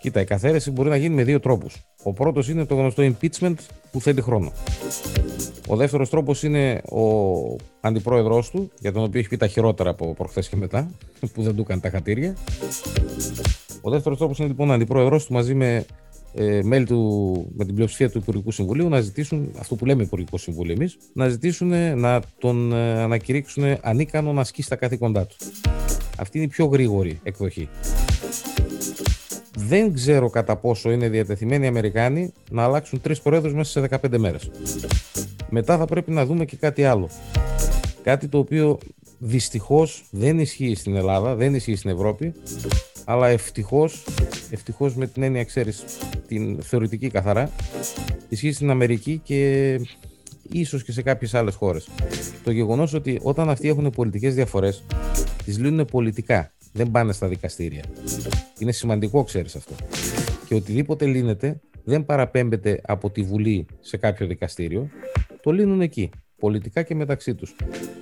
Κοίτα, 0.00 0.20
η 0.20 0.24
καθαίρεση 0.24 0.70
μπορεί 0.70 0.88
να 0.88 0.96
γίνει 0.96 1.14
με 1.14 1.24
δύο 1.24 1.40
τρόπους. 1.40 1.76
Ο 2.02 2.12
πρώτος 2.12 2.48
είναι 2.48 2.64
το 2.64 2.74
γνωστό 2.74 3.02
impeachment 3.02 3.54
που 3.90 4.00
θέλει 4.00 4.20
χρόνο. 4.20 4.52
Ο 5.66 5.76
δεύτερος 5.76 6.10
τρόπος 6.10 6.42
είναι 6.42 6.82
ο 6.84 7.56
αντιπρόεδρός 7.80 8.50
του, 8.50 8.70
για 8.78 8.92
τον 8.92 9.04
οποίο 9.04 9.20
έχει 9.20 9.28
πει 9.28 9.36
τα 9.36 9.46
χειρότερα 9.46 9.90
από 9.90 10.14
προχθές 10.14 10.48
και 10.48 10.56
μετά, 10.56 10.90
που 11.32 11.42
δεν 11.42 11.54
του 11.54 11.60
έκανε 11.60 11.80
τα 11.80 11.90
χατήρια. 11.90 12.36
Ο 13.80 13.90
δεύτερος 13.90 14.18
τρόπος 14.18 14.38
είναι 14.38 14.48
λοιπόν 14.48 14.70
ο 14.70 14.72
αντιπρόεδρός 14.72 15.26
του 15.26 15.32
μαζί 15.32 15.54
με 15.54 15.84
ε, 16.34 16.60
μέλη 16.62 16.84
του, 16.84 17.52
με 17.56 17.64
την 17.64 17.74
πλειοψηφία 17.74 18.10
του 18.10 18.18
Υπουργικού 18.18 18.50
Συμβουλίου 18.50 18.88
να 18.88 19.00
ζητήσουν, 19.00 19.50
αυτό 19.58 19.74
που 19.74 19.86
λέμε 19.86 20.02
Υπουργικό 20.02 20.38
Συμβούλιο 20.38 20.72
εμείς, 20.72 20.96
να 21.12 21.28
ζητήσουν 21.28 21.98
να 22.00 22.20
τον 22.38 22.72
ε, 22.72 23.02
ανακηρύξουν 23.02 23.64
ανίκανο 23.80 24.32
να 24.32 24.40
ασκήσει 24.40 24.68
τα 24.68 24.76
καθήκοντά 24.76 25.26
τους. 25.26 25.50
Αυτή 26.18 26.38
είναι 26.38 26.46
η 26.46 26.50
πιο 26.50 26.66
γρήγορη 26.66 27.20
εκδοχή. 27.22 27.68
Δεν 29.56 29.92
ξέρω 29.92 30.30
κατά 30.30 30.56
πόσο 30.56 30.90
είναι 30.90 31.08
διατεθειμένοι 31.08 31.64
οι 31.64 31.68
Αμερικάνοι 31.68 32.32
να 32.50 32.62
αλλάξουν 32.62 33.00
τρεις 33.00 33.20
προέδρους 33.20 33.54
μέσα 33.54 33.80
σε 33.80 33.88
15 34.02 34.18
μέρες. 34.18 34.50
Μετά 35.50 35.78
θα 35.78 35.84
πρέπει 35.84 36.10
να 36.10 36.26
δούμε 36.26 36.44
και 36.44 36.56
κάτι 36.56 36.84
άλλο. 36.84 37.08
Κάτι 38.02 38.28
το 38.28 38.38
οποίο 38.38 38.78
δυστυχώς 39.18 40.04
δεν 40.10 40.38
ισχύει 40.38 40.74
στην 40.74 40.96
Ελλάδα, 40.96 41.34
δεν 41.34 41.54
ισχύει 41.54 41.76
στην 41.76 41.90
Ευρώπη, 41.90 42.32
αλλά 43.04 43.28
ευτυχώς, 43.28 44.04
ευτυχώς 44.50 44.94
με 44.94 45.06
την 45.06 45.22
έννοια 45.22 45.44
ξέρεις 45.44 45.84
την 46.26 46.62
θεωρητική 46.62 47.08
καθαρά, 47.08 47.50
ισχύει 48.28 48.52
στην 48.52 48.70
Αμερική 48.70 49.20
και 49.24 49.80
ίσως 50.50 50.84
και 50.84 50.92
σε 50.92 51.02
κάποιες 51.02 51.34
άλλες 51.34 51.54
χώρες. 51.54 51.88
Το 52.44 52.50
γεγονός 52.50 52.94
ότι 52.94 53.18
όταν 53.22 53.50
αυτοί 53.50 53.68
έχουν 53.68 53.90
πολιτικές 53.90 54.34
διαφορές, 54.34 54.84
τις 55.44 55.58
λύνουν 55.58 55.84
πολιτικά, 55.84 56.52
δεν 56.72 56.90
πάνε 56.90 57.12
στα 57.12 57.28
δικαστήρια. 57.28 57.82
Είναι 58.58 58.72
σημαντικό, 58.72 59.24
ξέρεις 59.24 59.56
αυτό. 59.56 59.74
Και 60.46 60.54
οτιδήποτε 60.54 61.06
λύνεται 61.06 61.60
δεν 61.84 62.04
παραπέμπεται 62.04 62.80
από 62.84 63.10
τη 63.10 63.22
Βουλή 63.22 63.66
σε 63.80 63.96
κάποιο 63.96 64.26
δικαστήριο, 64.26 64.88
το 65.42 65.50
λύνουν 65.50 65.80
εκεί, 65.80 66.10
πολιτικά 66.44 66.82
και 66.82 66.94
μεταξύ 66.94 67.34
τους. 67.34 67.56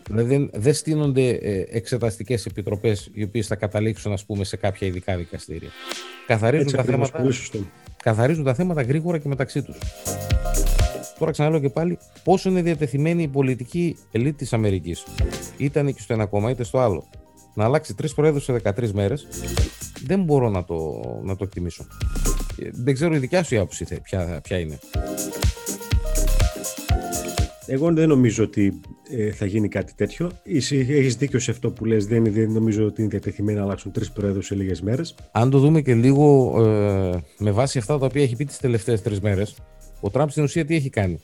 Δηλαδή 0.06 0.28
δεν, 0.28 0.50
δεν 0.52 0.74
στείνονται 0.74 1.28
ε, 1.28 1.64
εξεταστικές 1.70 2.46
επιτροπές 2.46 3.10
οι 3.12 3.22
οποίες 3.22 3.46
θα 3.46 3.56
καταλήξουν 3.56 4.12
ας 4.12 4.24
πούμε, 4.24 4.44
σε 4.44 4.56
κάποια 4.56 4.86
ειδικά 4.86 5.16
δικαστήρια. 5.16 5.68
Καθαρίζουν, 6.26 6.72
τα 6.72 6.82
θέματα, 6.82 7.24
καθαρίζουν 8.02 8.44
τα 8.44 8.54
θέματα 8.54 8.82
γρήγορα 8.82 9.18
και 9.18 9.28
μεταξύ 9.28 9.62
τους. 9.62 9.78
Τώρα 11.18 11.30
ξαναλέω 11.30 11.60
και 11.60 11.68
πάλι 11.68 11.98
πόσο 12.24 12.50
είναι 12.50 12.62
διατεθειμένη 12.62 13.22
η 13.22 13.28
πολιτική 13.28 13.96
ελίτ 14.10 14.36
της 14.36 14.52
Αμερικής. 14.52 15.04
Είτε 15.56 15.92
και 15.92 16.00
στο 16.00 16.12
ένα 16.12 16.26
κόμμα 16.26 16.50
είτε 16.50 16.64
στο 16.64 16.78
άλλο. 16.78 17.04
Να 17.54 17.64
αλλάξει 17.64 17.94
τρεις 17.94 18.14
προέδρους 18.14 18.44
σε 18.44 18.60
13 18.64 18.90
μέρες 18.90 19.26
δεν 20.04 20.22
μπορώ 20.22 20.50
να 20.50 20.64
το, 20.64 21.00
να 21.22 21.36
το 21.36 21.44
εκτιμήσω. 21.44 21.86
Ε, 22.62 22.68
δεν 22.72 22.94
ξέρω 22.94 23.14
η 23.14 23.18
δικιά 23.18 23.42
σου 23.42 23.54
η 23.54 23.58
άποψη 23.58 24.00
ποια, 24.02 24.40
ποια 24.42 24.58
είναι. 24.58 24.78
Εγώ 27.66 27.92
δεν 27.92 28.08
νομίζω 28.08 28.44
ότι 28.44 28.80
ε, 29.10 29.30
θα 29.30 29.46
γίνει 29.46 29.68
κάτι 29.68 29.94
τέτοιο. 29.94 30.30
Έχεις 30.44 31.16
δίκιο 31.16 31.38
σε 31.38 31.50
αυτό 31.50 31.70
που 31.70 31.84
λες. 31.84 32.06
Δεν, 32.06 32.32
δεν 32.32 32.52
νομίζω 32.52 32.84
ότι 32.84 33.00
είναι 33.00 33.10
διατεθειμένοι 33.10 33.58
να 33.58 33.64
αλλάξουν 33.64 33.92
τρεις 33.92 34.12
προέδρους 34.12 34.46
σε 34.46 34.54
λίγες 34.54 34.80
μέρες. 34.80 35.14
Αν 35.32 35.50
το 35.50 35.58
δούμε 35.58 35.80
και 35.80 35.94
λίγο 35.94 36.54
ε, 36.64 37.20
με 37.38 37.50
βάση 37.50 37.78
αυτά 37.78 37.98
τα 37.98 38.06
οποία 38.06 38.22
έχει 38.22 38.36
πει 38.36 38.44
τις 38.44 38.58
τελευταίες 38.58 39.02
τρεις 39.02 39.20
μέρες, 39.20 39.56
ο 40.00 40.10
Τραμπ 40.10 40.28
στην 40.28 40.42
ουσία 40.42 40.64
τι 40.64 40.74
έχει 40.74 40.90
κάνει; 40.90 41.18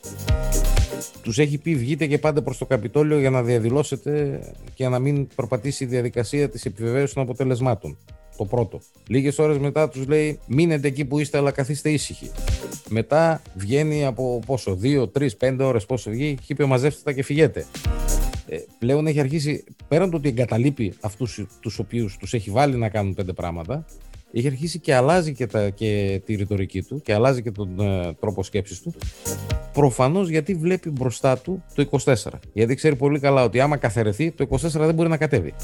Τους 1.22 1.38
έχει 1.38 1.58
πει 1.58 1.74
βγείτε 1.74 2.06
και 2.06 2.18
πάτε 2.18 2.40
προς 2.40 2.58
το 2.58 2.66
Καπιτόλιο 2.66 3.18
για 3.18 3.30
να 3.30 3.42
διαδηλώσετε 3.42 4.40
και 4.74 4.88
να 4.88 4.98
μην 4.98 5.26
προπατήσει 5.34 5.84
η 5.84 5.86
διαδικασία 5.86 6.48
της 6.48 6.64
επιβεβαίωσης 6.64 7.14
των 7.14 7.22
αποτελεσμάτων 7.22 7.98
το 8.38 8.44
πρώτο. 8.44 8.80
Λίγες 9.08 9.38
ώρες 9.38 9.58
μετά 9.58 9.88
τους 9.88 10.06
λέει 10.06 10.38
μείνετε 10.46 10.88
εκεί 10.88 11.04
που 11.04 11.18
είστε 11.18 11.38
αλλά 11.38 11.50
καθίστε 11.50 11.90
ήσυχοι. 11.90 12.30
Μετά 12.88 13.42
βγαίνει 13.54 14.04
από 14.04 14.42
πόσο, 14.46 14.78
2, 14.82 15.08
3, 15.18 15.28
5 15.38 15.56
ώρες, 15.60 15.86
πόσο 15.86 16.10
βγει, 16.10 16.38
χίπιο 16.44 16.66
μαζεύστε 16.66 17.00
τα 17.04 17.12
και 17.12 17.22
φυγέτε. 17.22 17.66
Ε, 18.48 18.58
πλέον 18.78 19.06
έχει 19.06 19.20
αρχίσει, 19.20 19.64
πέραν 19.88 20.10
το 20.10 20.16
ότι 20.16 20.28
εγκαταλείπει 20.28 20.92
αυτούς 21.00 21.46
τους 21.60 21.78
οποίους, 21.78 22.16
τους 22.16 22.34
έχει 22.34 22.50
βάλει 22.50 22.76
να 22.76 22.88
κάνουν 22.88 23.14
πέντε 23.14 23.32
πράγματα, 23.32 23.84
έχει 24.32 24.46
αρχίσει 24.46 24.78
και 24.78 24.94
αλλάζει 24.94 25.32
και, 25.32 25.46
τα, 25.46 25.70
και 25.70 26.20
τη 26.24 26.34
ρητορική 26.34 26.82
του 26.82 27.00
και 27.02 27.14
αλλάζει 27.14 27.42
και 27.42 27.50
τον 27.50 27.80
ε, 27.80 28.12
τρόπο 28.20 28.42
σκέψης 28.42 28.80
του 28.80 28.94
Προφανώς 29.72 30.28
γιατί 30.28 30.54
βλέπει 30.54 30.90
μπροστά 30.90 31.38
του 31.38 31.64
το 31.74 31.88
24 32.04 32.14
γιατί 32.52 32.74
ξέρει 32.74 32.96
πολύ 32.96 33.18
καλά 33.18 33.44
ότι 33.44 33.60
άμα 33.60 33.76
καθαρεθεί 33.76 34.30
το 34.30 34.46
24 34.50 34.58
δεν 34.58 34.94
μπορεί 34.94 35.08
να 35.08 35.16
κατέβει 35.16 35.54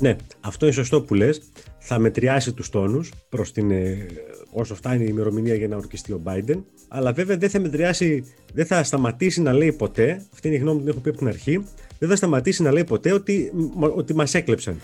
ναι, 0.00 0.16
αυτό 0.40 0.66
είναι 0.66 0.74
σωστό 0.74 1.02
που 1.02 1.14
λες. 1.14 1.40
Θα 1.78 1.98
μετριάσει 1.98 2.52
τους 2.52 2.70
τόνους 2.70 3.12
προς 3.28 3.52
την, 3.52 3.70
ε, 3.70 4.06
όσο 4.52 4.74
φτάνει 4.74 5.04
η 5.04 5.08
ημερομηνία 5.10 5.54
για 5.54 5.68
να 5.68 5.76
ορκιστεί 5.76 6.12
ο 6.12 6.20
Biden. 6.24 6.62
Αλλά 6.88 7.12
βέβαια 7.12 7.36
δεν 7.36 7.50
θα 7.50 7.60
μετριάσει, 7.60 8.24
δεν 8.54 8.66
θα 8.66 8.82
σταματήσει 8.82 9.42
να 9.42 9.52
λέει 9.52 9.72
ποτέ, 9.72 10.26
αυτή 10.32 10.48
είναι 10.48 10.56
η 10.56 10.60
γνώμη 10.60 10.78
που 10.78 10.84
την 10.84 10.92
έχω 10.92 11.00
πει 11.00 11.08
από 11.08 11.18
την 11.18 11.28
αρχή, 11.28 11.64
δεν 11.98 12.08
θα 12.08 12.16
σταματήσει 12.16 12.62
να 12.62 12.72
λέει 12.72 12.84
ποτέ 12.84 13.12
ότι, 13.12 13.52
ότι 13.94 14.14
μας 14.14 14.34
έκλεψαν. 14.34 14.80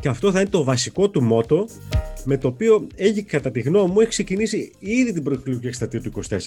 Και 0.00 0.08
αυτό 0.08 0.32
θα 0.32 0.40
είναι 0.40 0.48
το 0.48 0.64
βασικό 0.64 1.10
του 1.10 1.22
μότο 1.22 1.68
με 2.24 2.38
το 2.38 2.48
οποίο 2.48 2.86
έχει 2.94 3.22
κατά 3.22 3.50
τη 3.50 3.60
γνώμη 3.60 3.92
μου 3.92 4.00
έχει 4.00 4.08
ξεκινήσει 4.08 4.72
ήδη 4.78 5.12
την 5.12 5.22
προεκλογική 5.22 5.66
εκστατεία 5.66 6.00
του 6.00 6.12
24. 6.28 6.38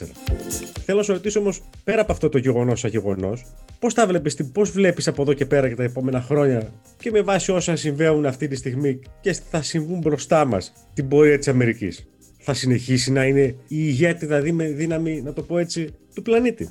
Θέλω 0.86 0.98
να 0.98 1.04
σου 1.04 1.12
ρωτήσω 1.12 1.39
όμως, 1.39 1.62
πέρα 1.84 2.02
από 2.02 2.12
αυτό 2.12 2.30
το 2.30 2.38
γεγονός 2.38 2.80
σαν 2.80 2.89
γεγονός, 2.89 3.46
πώς 3.80 3.94
τα 3.94 4.08
βλέπεις, 4.08 4.38
πώς 4.54 4.72
βλέπεις 4.72 5.08
από 5.08 5.22
εδώ 5.22 5.34
και 5.34 5.46
πέρα 5.46 5.70
και 5.70 5.76
τα 5.76 5.84
επόμενα 5.84 6.22
χρόνια 6.22 6.72
και 6.98 7.12
με 7.12 7.22
βάση 7.22 7.52
όσα 7.52 7.76
συμβαίνουν 7.76 8.26
αυτή 8.26 8.48
τη 8.48 8.56
στιγμή 8.56 9.00
και 9.22 9.36
θα 9.50 9.62
συμβούν 9.62 10.00
μπροστά 10.00 10.46
μας 10.46 10.74
την 10.94 11.08
πορεία 11.08 11.38
της 11.38 11.48
Αμερικής. 11.48 12.08
Θα 12.38 12.54
συνεχίσει 12.54 13.12
να 13.12 13.26
είναι 13.26 13.42
η 13.42 13.56
ηγέτη, 13.68 14.26
δηλαδή 14.26 14.52
με 14.52 14.65
δύναμη, 14.65 15.22
να 15.22 15.34
το 15.34 15.42
πω 15.42 15.58
έτσι, 15.58 15.89
του 16.13 16.22
πλανήτη. 16.22 16.70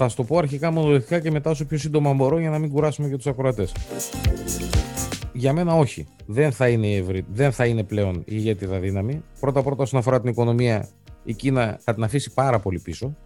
Θα 0.00 0.08
σου 0.08 0.16
το 0.16 0.24
πω 0.24 0.38
αρχικά 0.38 0.70
μονολεκτικά 0.70 1.20
και 1.20 1.30
μετά 1.30 1.50
όσο 1.50 1.64
πιο 1.64 1.78
σύντομα 1.78 2.12
μπορώ 2.12 2.38
για 2.38 2.50
να 2.50 2.58
μην 2.58 2.70
κουράσουμε 2.70 3.08
και 3.08 3.16
τους 3.16 3.26
ακροατές. 3.26 3.72
Για 5.32 5.52
μένα 5.52 5.74
όχι. 5.74 6.06
Δεν 6.26 6.52
θα 6.52 6.68
είναι, 6.68 6.94
ευρύ, 6.94 7.24
δεν 7.32 7.52
θα 7.52 7.66
είναι 7.66 7.84
πλέον 7.84 8.14
η 8.16 8.22
ηγέτιδα 8.24 8.78
δύναμη. 8.78 9.22
Πρώτα 9.40 9.62
πρώτα 9.62 9.82
όσον 9.82 9.98
αφορά 9.98 10.20
την 10.20 10.30
οικονομία, 10.30 10.88
η 11.24 11.34
Κίνα 11.34 11.78
θα 11.80 11.94
την 11.94 12.02
αφήσει 12.02 12.32
πάρα 12.34 12.58
πολύ 12.58 12.80
πίσω. 12.80 13.16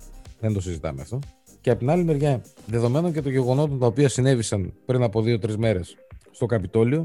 Δεν 0.41 0.53
το 0.53 0.61
συζητάμε 0.61 1.01
αυτό. 1.03 1.19
Και 1.61 1.71
από 1.71 1.79
την 1.79 1.91
άλλη 1.91 2.05
μεριά, 2.05 2.43
δεδομένων 2.67 3.13
και 3.13 3.23
των 3.23 3.33
γεγονότων 3.33 3.79
τα 3.79 3.87
οποία 3.87 4.09
συνέβησαν 4.09 4.73
πριν 4.87 5.03
από 5.03 5.23
δύο-τρεις 5.23 5.57
μέρες 5.57 5.97
στο 6.31 6.47
Καπιτόλιο 6.47 7.05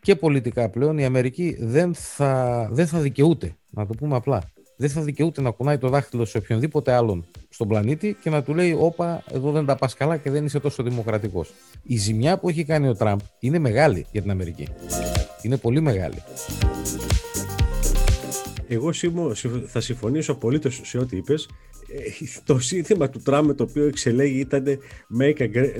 και 0.00 0.16
πολιτικά 0.16 0.68
πλέον, 0.68 0.98
η 0.98 1.04
Αμερική 1.04 1.56
δεν 1.60 1.94
θα, 1.94 2.68
δεν 2.72 2.86
θα 2.86 2.98
δικαιούται, 2.98 3.56
να 3.70 3.86
το 3.86 3.94
πούμε 3.94 4.16
απλά, 4.16 4.42
δεν 4.80 4.90
θα 4.90 5.02
δικαιούται 5.02 5.40
να 5.40 5.50
κουνάει 5.50 5.78
το 5.78 5.88
δάχτυλο 5.88 6.24
σε 6.24 6.38
οποιονδήποτε 6.38 6.92
άλλον 6.92 7.26
στον 7.48 7.68
πλανήτη 7.68 8.16
και 8.20 8.30
να 8.30 8.42
του 8.42 8.54
λέει: 8.54 8.76
Όπα, 8.78 9.22
εδώ 9.32 9.50
δεν 9.50 9.66
τα 9.66 9.76
πας 9.76 9.94
καλά 9.94 10.16
και 10.16 10.30
δεν 10.30 10.44
είσαι 10.44 10.60
τόσο 10.60 10.82
δημοκρατικός. 10.82 11.52
Η 11.82 11.96
ζημιά 11.96 12.38
που 12.38 12.48
έχει 12.48 12.64
κάνει 12.64 12.88
ο 12.88 12.94
Τραμπ 12.94 13.18
είναι 13.38 13.58
μεγάλη 13.58 14.06
για 14.12 14.22
την 14.22 14.30
Αμερική. 14.30 14.68
Είναι 15.42 15.56
πολύ 15.56 15.80
μεγάλη. 15.80 16.22
Εγώ 18.68 18.92
θα 19.66 19.80
συμφωνήσω 19.80 20.32
απολύτως 20.32 20.80
σε 20.84 20.98
ό,τι 20.98 21.16
είπες. 21.16 21.48
Ε, 21.92 22.24
το 22.44 22.58
σύνθημα 22.58 23.08
του 23.08 23.20
Τραμπ 23.22 23.50
το 23.50 23.62
οποίο 23.62 23.86
εξελέγει 23.86 24.38
ήταν 24.38 24.64
Make, 25.20 25.38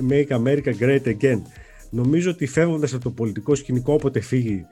Make 0.09 0.27
America 0.27 0.73
Great 0.79 1.03
Again. 1.05 1.41
Νομίζω 1.89 2.31
ότι 2.31 2.47
φεύγοντας 2.47 2.93
από 2.93 3.03
το 3.03 3.11
πολιτικό 3.11 3.55
σκηνικό 3.55 3.93
όποτε 3.93 4.19
φύγει 4.19 4.65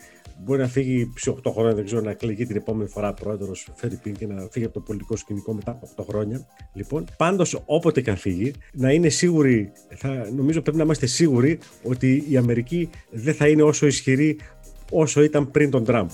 μπορεί 0.44 0.62
να 0.62 0.68
φύγει 0.68 1.14
σε 1.16 1.36
8 1.44 1.52
χρόνια, 1.52 1.74
δεν 1.74 1.86
ξέρω, 1.86 2.02
να 2.02 2.10
εκλεγεί 2.10 2.46
την 2.46 2.56
επόμενη 2.56 2.90
φορά 2.90 3.14
πρόεδρος 3.14 3.70
Φερρυπίν 3.76 4.14
και 4.14 4.28
να 4.28 4.48
φύγει 4.52 4.66
από 4.66 4.74
το 4.74 4.80
πολιτικό 4.80 5.16
σκηνικό 5.16 5.54
μετά 5.54 5.72
από 5.72 5.90
8 5.98 6.06
χρόνια. 6.10 6.46
Λοιπόν, 6.74 7.06
πάντως 7.18 7.62
όποτε 7.66 8.02
και 8.02 8.10
αν 8.10 8.18
φύγει, 8.18 8.54
να 8.74 8.92
είναι 8.92 9.10
σίγουροι, 9.10 9.72
θα, 9.96 10.30
νομίζω 10.36 10.62
πρέπει 10.62 10.78
να 10.78 10.84
είμαστε 10.84 11.06
σίγουροι 11.06 11.60
ότι 11.84 12.24
η 12.30 12.38
Αμερική 12.38 12.90
δεν 13.10 13.34
θα 13.34 13.48
είναι 13.48 13.62
όσο 13.62 13.86
ισχυρή 13.88 14.40
όσο 14.92 15.24
ήταν 15.24 15.52
πριν 15.52 15.70
τον 15.70 15.84
Τραμπ. 15.84 16.10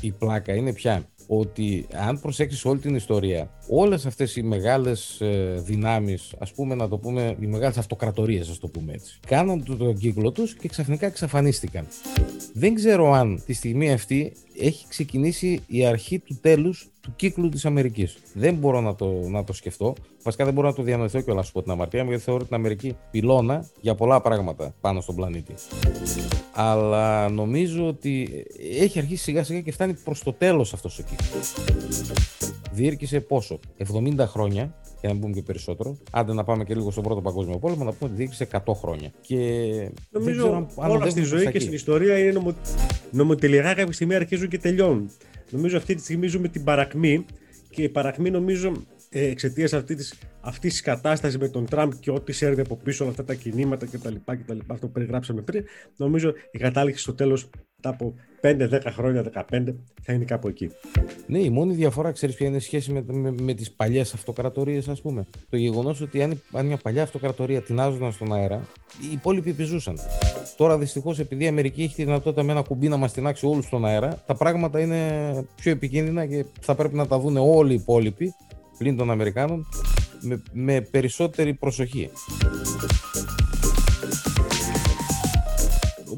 Η 0.00 0.10
πλάκα 0.10 0.54
είναι 0.54 0.72
πια 0.72 1.04
ότι 1.32 1.86
αν 1.92 2.20
προσέξεις 2.20 2.64
όλη 2.64 2.78
την 2.78 2.94
ιστορία, 2.94 3.50
όλες 3.68 4.06
αυτές 4.06 4.36
οι 4.36 4.42
μεγάλες 4.42 5.20
ε, 5.20 5.62
δυνάμεις, 5.64 6.34
ας 6.38 6.52
πούμε 6.52 6.74
να 6.74 6.88
το 6.88 6.98
πούμε, 6.98 7.36
οι 7.40 7.46
μεγάλες 7.46 7.78
αυτοκρατορίες, 7.78 8.48
ας 8.48 8.58
το 8.58 8.68
πούμε 8.68 8.92
έτσι, 8.92 9.18
κάναν 9.26 9.64
τον 9.64 9.98
κύκλο 9.98 10.32
τους 10.32 10.54
και 10.54 10.68
ξαφνικά 10.68 11.06
εξαφανίστηκαν. 11.06 11.86
Δεν 12.52 12.74
ξέρω 12.74 13.12
αν 13.12 13.42
τη 13.46 13.52
στιγμή 13.52 13.92
αυτή 13.92 14.32
έχει 14.58 14.86
ξεκινήσει 14.88 15.62
η 15.66 15.86
αρχή 15.86 16.18
του 16.18 16.38
τέλους 16.40 16.90
του 17.10 17.16
κύκλου 17.16 17.48
της 17.48 17.64
Αμερικής. 17.64 18.16
Δεν 18.34 18.54
μπορώ 18.54 18.80
να 18.80 18.94
το, 18.94 19.06
να 19.28 19.44
το 19.44 19.52
σκεφτώ. 19.52 19.94
Βασικά 20.22 20.44
δεν 20.44 20.54
μπορώ 20.54 20.68
να 20.68 20.74
το 20.74 20.82
διανοηθώ 20.82 21.20
και 21.20 21.30
όλα 21.30 21.42
σου 21.42 21.52
πω 21.52 21.62
την 21.62 21.70
αμαρτία 21.72 22.02
μου, 22.02 22.08
γιατί 22.08 22.24
θεωρώ 22.24 22.44
την 22.44 22.54
Αμερική 22.54 22.96
πυλώνα 23.10 23.66
για 23.80 23.94
πολλά 23.94 24.20
πράγματα 24.20 24.74
πάνω 24.80 25.00
στον 25.00 25.14
πλανήτη. 25.14 25.54
Αλλά 26.54 27.28
νομίζω 27.28 27.86
ότι 27.86 28.44
έχει 28.80 28.98
αρχίσει 28.98 29.22
σιγά 29.22 29.44
σιγά 29.44 29.60
και 29.60 29.72
φτάνει 29.72 29.94
προς 30.04 30.22
το 30.22 30.32
τέλος 30.32 30.72
αυτός 30.72 30.98
ο 30.98 31.02
κύκλος. 31.02 31.54
Διήρκησε 32.72 33.20
πόσο, 33.20 33.58
70 33.92 34.14
χρόνια 34.18 34.74
για 35.00 35.08
να 35.08 35.12
μην 35.12 35.20
πούμε 35.20 35.34
και 35.34 35.42
περισσότερο. 35.42 35.96
Άντε 36.10 36.32
να 36.32 36.44
πάμε 36.44 36.64
και 36.64 36.74
λίγο 36.74 36.90
στον 36.90 37.02
Πρώτο 37.02 37.20
Παγκόσμιο 37.20 37.58
Πόλεμο, 37.58 37.84
να 37.84 37.92
πούμε 37.92 38.10
ότι 38.10 38.14
διήρκησε 38.14 38.48
100 38.64 38.74
χρόνια. 38.74 39.10
Και 39.20 39.36
Νομίζω 40.10 40.42
δεν 40.42 40.66
ξέρω 40.66 40.68
αν 40.76 40.90
όλα 40.90 41.10
στη 41.10 41.22
ζωή 41.22 41.50
και 41.50 41.60
στην 41.60 41.72
ιστορία 41.72 42.18
είναι 42.18 42.32
νομο... 42.32 42.54
νομοτελειακά 43.10 43.74
κάποια 43.74 43.92
στιγμή 43.92 44.14
αρχίζουν 44.14 44.48
και 44.48 44.58
τελειώνουν. 44.58 45.10
Νομίζω 45.50 45.76
αυτή 45.76 45.94
τη 45.94 46.02
στιγμή 46.02 46.26
ζούμε 46.26 46.48
την 46.48 46.64
παρακμή 46.64 47.24
και 47.70 47.82
η 47.82 47.88
παρακμή 47.88 48.30
νομίζω 48.30 48.68
ε, 48.68 48.99
εξαιτίας 49.10 49.72
αυτή 49.72 49.94
της 49.94 50.14
αυτής 50.40 50.72
της 50.72 50.80
κατάστασης 50.80 51.38
με 51.38 51.48
τον 51.48 51.66
Τραμπ 51.66 51.92
και 52.00 52.10
ό,τι 52.10 52.32
σέρνει 52.32 52.60
από 52.60 52.76
πίσω 52.76 53.04
όλα 53.04 53.12
αυτά 53.12 53.24
τα 53.24 53.34
κινήματα 53.34 53.86
κτλ. 53.86 54.14
Αυτό 54.66 54.86
που 54.86 54.92
περιγράψαμε 54.92 55.40
πριν, 55.40 55.64
νομίζω 55.96 56.32
η 56.50 56.58
κατάληξη 56.58 57.02
στο 57.02 57.14
τέλος 57.14 57.50
μετά 57.76 57.88
από 57.88 58.14
5-10 58.40 58.92
χρόνια, 58.92 59.46
15 59.50 59.74
θα 60.02 60.12
είναι 60.12 60.24
κάπου 60.24 60.48
εκεί. 60.48 60.70
Ναι, 61.26 61.38
η 61.38 61.50
μόνη 61.50 61.74
διαφορά, 61.74 62.12
ξέρεις 62.12 62.34
ποια 62.34 62.46
είναι 62.46 62.56
η 62.56 62.60
σχέση 62.60 62.92
με, 62.92 63.04
με, 63.06 63.34
με 63.40 63.54
τις 63.54 63.70
παλιές 63.70 64.14
αυτοκρατορίες, 64.14 64.88
ας 64.88 65.00
πούμε. 65.00 65.26
Το 65.48 65.56
γεγονός 65.56 66.00
ότι 66.00 66.22
αν, 66.22 66.42
αν 66.52 66.66
μια 66.66 66.76
παλιά 66.76 67.02
αυτοκρατορία 67.02 67.62
τεινάζονταν 67.62 68.12
στον 68.12 68.34
αέρα, 68.34 68.68
οι 69.02 69.12
υπόλοιποι 69.12 69.50
επιζούσαν. 69.50 69.98
Τώρα 70.56 70.78
δυστυχώς, 70.78 71.18
επειδή 71.18 71.44
η 71.44 71.46
Αμερική 71.46 71.82
έχει 71.82 71.94
τη 71.94 72.04
δυνατότητα 72.04 72.42
με 72.42 72.52
ένα 72.52 72.62
κουμπί 72.62 72.88
να 72.88 72.96
μας 72.96 73.12
τεινάξει 73.12 73.46
όλους 73.46 73.64
στον 73.64 73.84
αέρα, 73.84 74.22
τα 74.26 74.34
πράγματα 74.34 74.80
είναι 74.80 75.44
πιο 75.54 75.70
επικίνδυνα 75.70 76.26
και 76.26 76.44
θα 76.60 76.74
πρέπει 76.74 76.94
να 76.94 77.06
τα 77.06 77.18
δουν 77.18 77.36
όλοι 77.36 77.72
οι 77.72 77.74
υπόλοιποι 77.74 78.34
πλην 78.80 78.96
των 78.96 79.10
Αμερικάνων 79.10 79.66
με, 80.20 80.42
με 80.52 80.80
περισσότερη 80.80 81.54
προσοχή. 81.54 82.10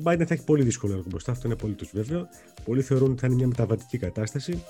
Biden 0.05 0.25
θα 0.27 0.35
έχει 0.35 0.45
πολύ 0.45 0.63
δύσκολο 0.63 0.93
έργο 0.93 1.05
μπροστά, 1.09 1.33
αυτό 1.33 1.47
είναι 1.47 1.55
απολύτως 1.55 1.91
βέβαιο. 1.93 2.27
Πολλοί 2.65 2.83
θεωρούν 2.83 3.11
ότι 3.11 3.21
θα 3.21 3.27
είναι 3.27 3.37
μια 3.37 3.47
μεταβατική 3.47 3.99
κατάσταση. 3.99 4.63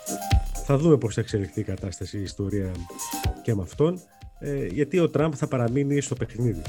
Θα 0.64 0.76
δούμε 0.76 0.96
πώς 0.96 1.14
θα 1.14 1.20
εξελιχθεί 1.20 1.60
η 1.60 1.62
κατάσταση, 1.62 2.18
η 2.18 2.22
ιστορία 2.22 2.72
και 3.42 3.54
με 3.54 3.62
αυτόν. 3.62 4.00
Ε, 4.38 4.66
γιατί 4.66 4.98
ο 4.98 5.10
Τραμπ 5.10 5.32
θα 5.36 5.46
παραμείνει 5.46 6.00
στο 6.00 6.14
παιχνίδι. 6.14 6.62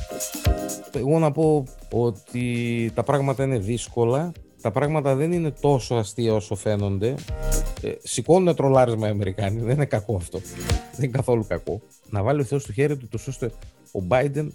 Εγώ 0.91 1.19
να 1.19 1.31
πω 1.31 1.67
ότι 1.91 2.91
τα 2.93 3.03
πράγματα 3.03 3.43
είναι 3.43 3.57
δύσκολα. 3.57 4.31
Τα 4.63 4.71
πράγματα 4.71 5.15
δεν 5.15 5.31
είναι 5.31 5.51
τόσο 5.51 5.95
αστεία 5.95 6.33
όσο 6.33 6.55
φαίνονται. 6.55 7.15
Ε, 7.81 7.91
σηκώνουν 8.03 8.55
τρολάρισμα 8.55 9.07
οι 9.07 9.09
Αμερικάνοι. 9.09 9.59
Δεν 9.59 9.75
είναι 9.75 9.85
κακό 9.85 10.15
αυτό. 10.15 10.39
Δεν 10.91 11.03
είναι 11.03 11.07
καθόλου 11.07 11.45
κακό. 11.47 11.81
Να 12.09 12.23
βάλει 12.23 12.41
ο 12.41 12.43
Θεός 12.43 12.61
στο 12.61 12.73
χέρι 12.73 12.97
του, 12.97 13.07
τόσο 13.07 13.31
ώστε 13.31 13.51
ο 13.91 13.99
Biden 14.09 14.47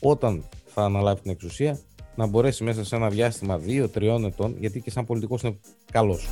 όταν 0.00 0.44
θα 0.66 0.82
αναλάβει 0.84 1.20
την 1.20 1.30
εξουσία 1.30 1.78
να 2.14 2.26
μπορέσει 2.26 2.64
μέσα 2.64 2.84
σε 2.84 2.96
ένα 2.96 3.08
διάστημα 3.08 3.60
2-3 3.66 4.24
ετών, 4.24 4.56
γιατί 4.58 4.80
και 4.80 4.90
σαν 4.90 5.06
πολιτικός 5.06 5.42
είναι 5.42 5.58
καλός, 5.92 6.28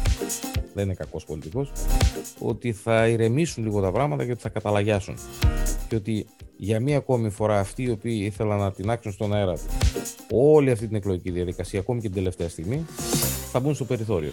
δεν 0.74 0.84
είναι 0.84 0.94
κακός 0.94 1.24
πολιτικός, 1.24 1.72
ότι 2.38 2.72
θα 2.72 3.08
ηρεμήσουν 3.08 3.64
λίγο 3.64 3.80
τα 3.80 3.92
πράγματα 3.92 4.24
και 4.24 4.30
ότι 4.30 4.40
θα 4.40 4.48
καταλαγιάσουν. 4.48 5.18
Και 5.88 5.96
ότι 5.96 6.26
για 6.56 6.80
μία 6.80 6.96
ακόμη 6.96 7.30
φορά 7.30 7.58
αυτοί 7.58 7.82
οι 7.82 7.90
οποίοι 7.90 8.20
ήθελαν 8.24 8.58
να 8.58 8.72
την 8.72 8.90
άξουν 8.90 9.12
στον 9.12 9.34
αέρα 9.34 9.54
όλη 10.30 10.70
αυτή 10.70 10.86
την 10.86 10.96
εκλογική 10.96 11.30
διαδικασία, 11.30 11.80
ακόμη 11.80 12.00
και 12.00 12.06
την 12.06 12.16
τελευταία 12.16 12.48
στιγμή, 12.48 12.86
θα 13.52 13.60
μπουν 13.60 13.74
στο 13.74 13.84
περιθώριο. 13.84 14.30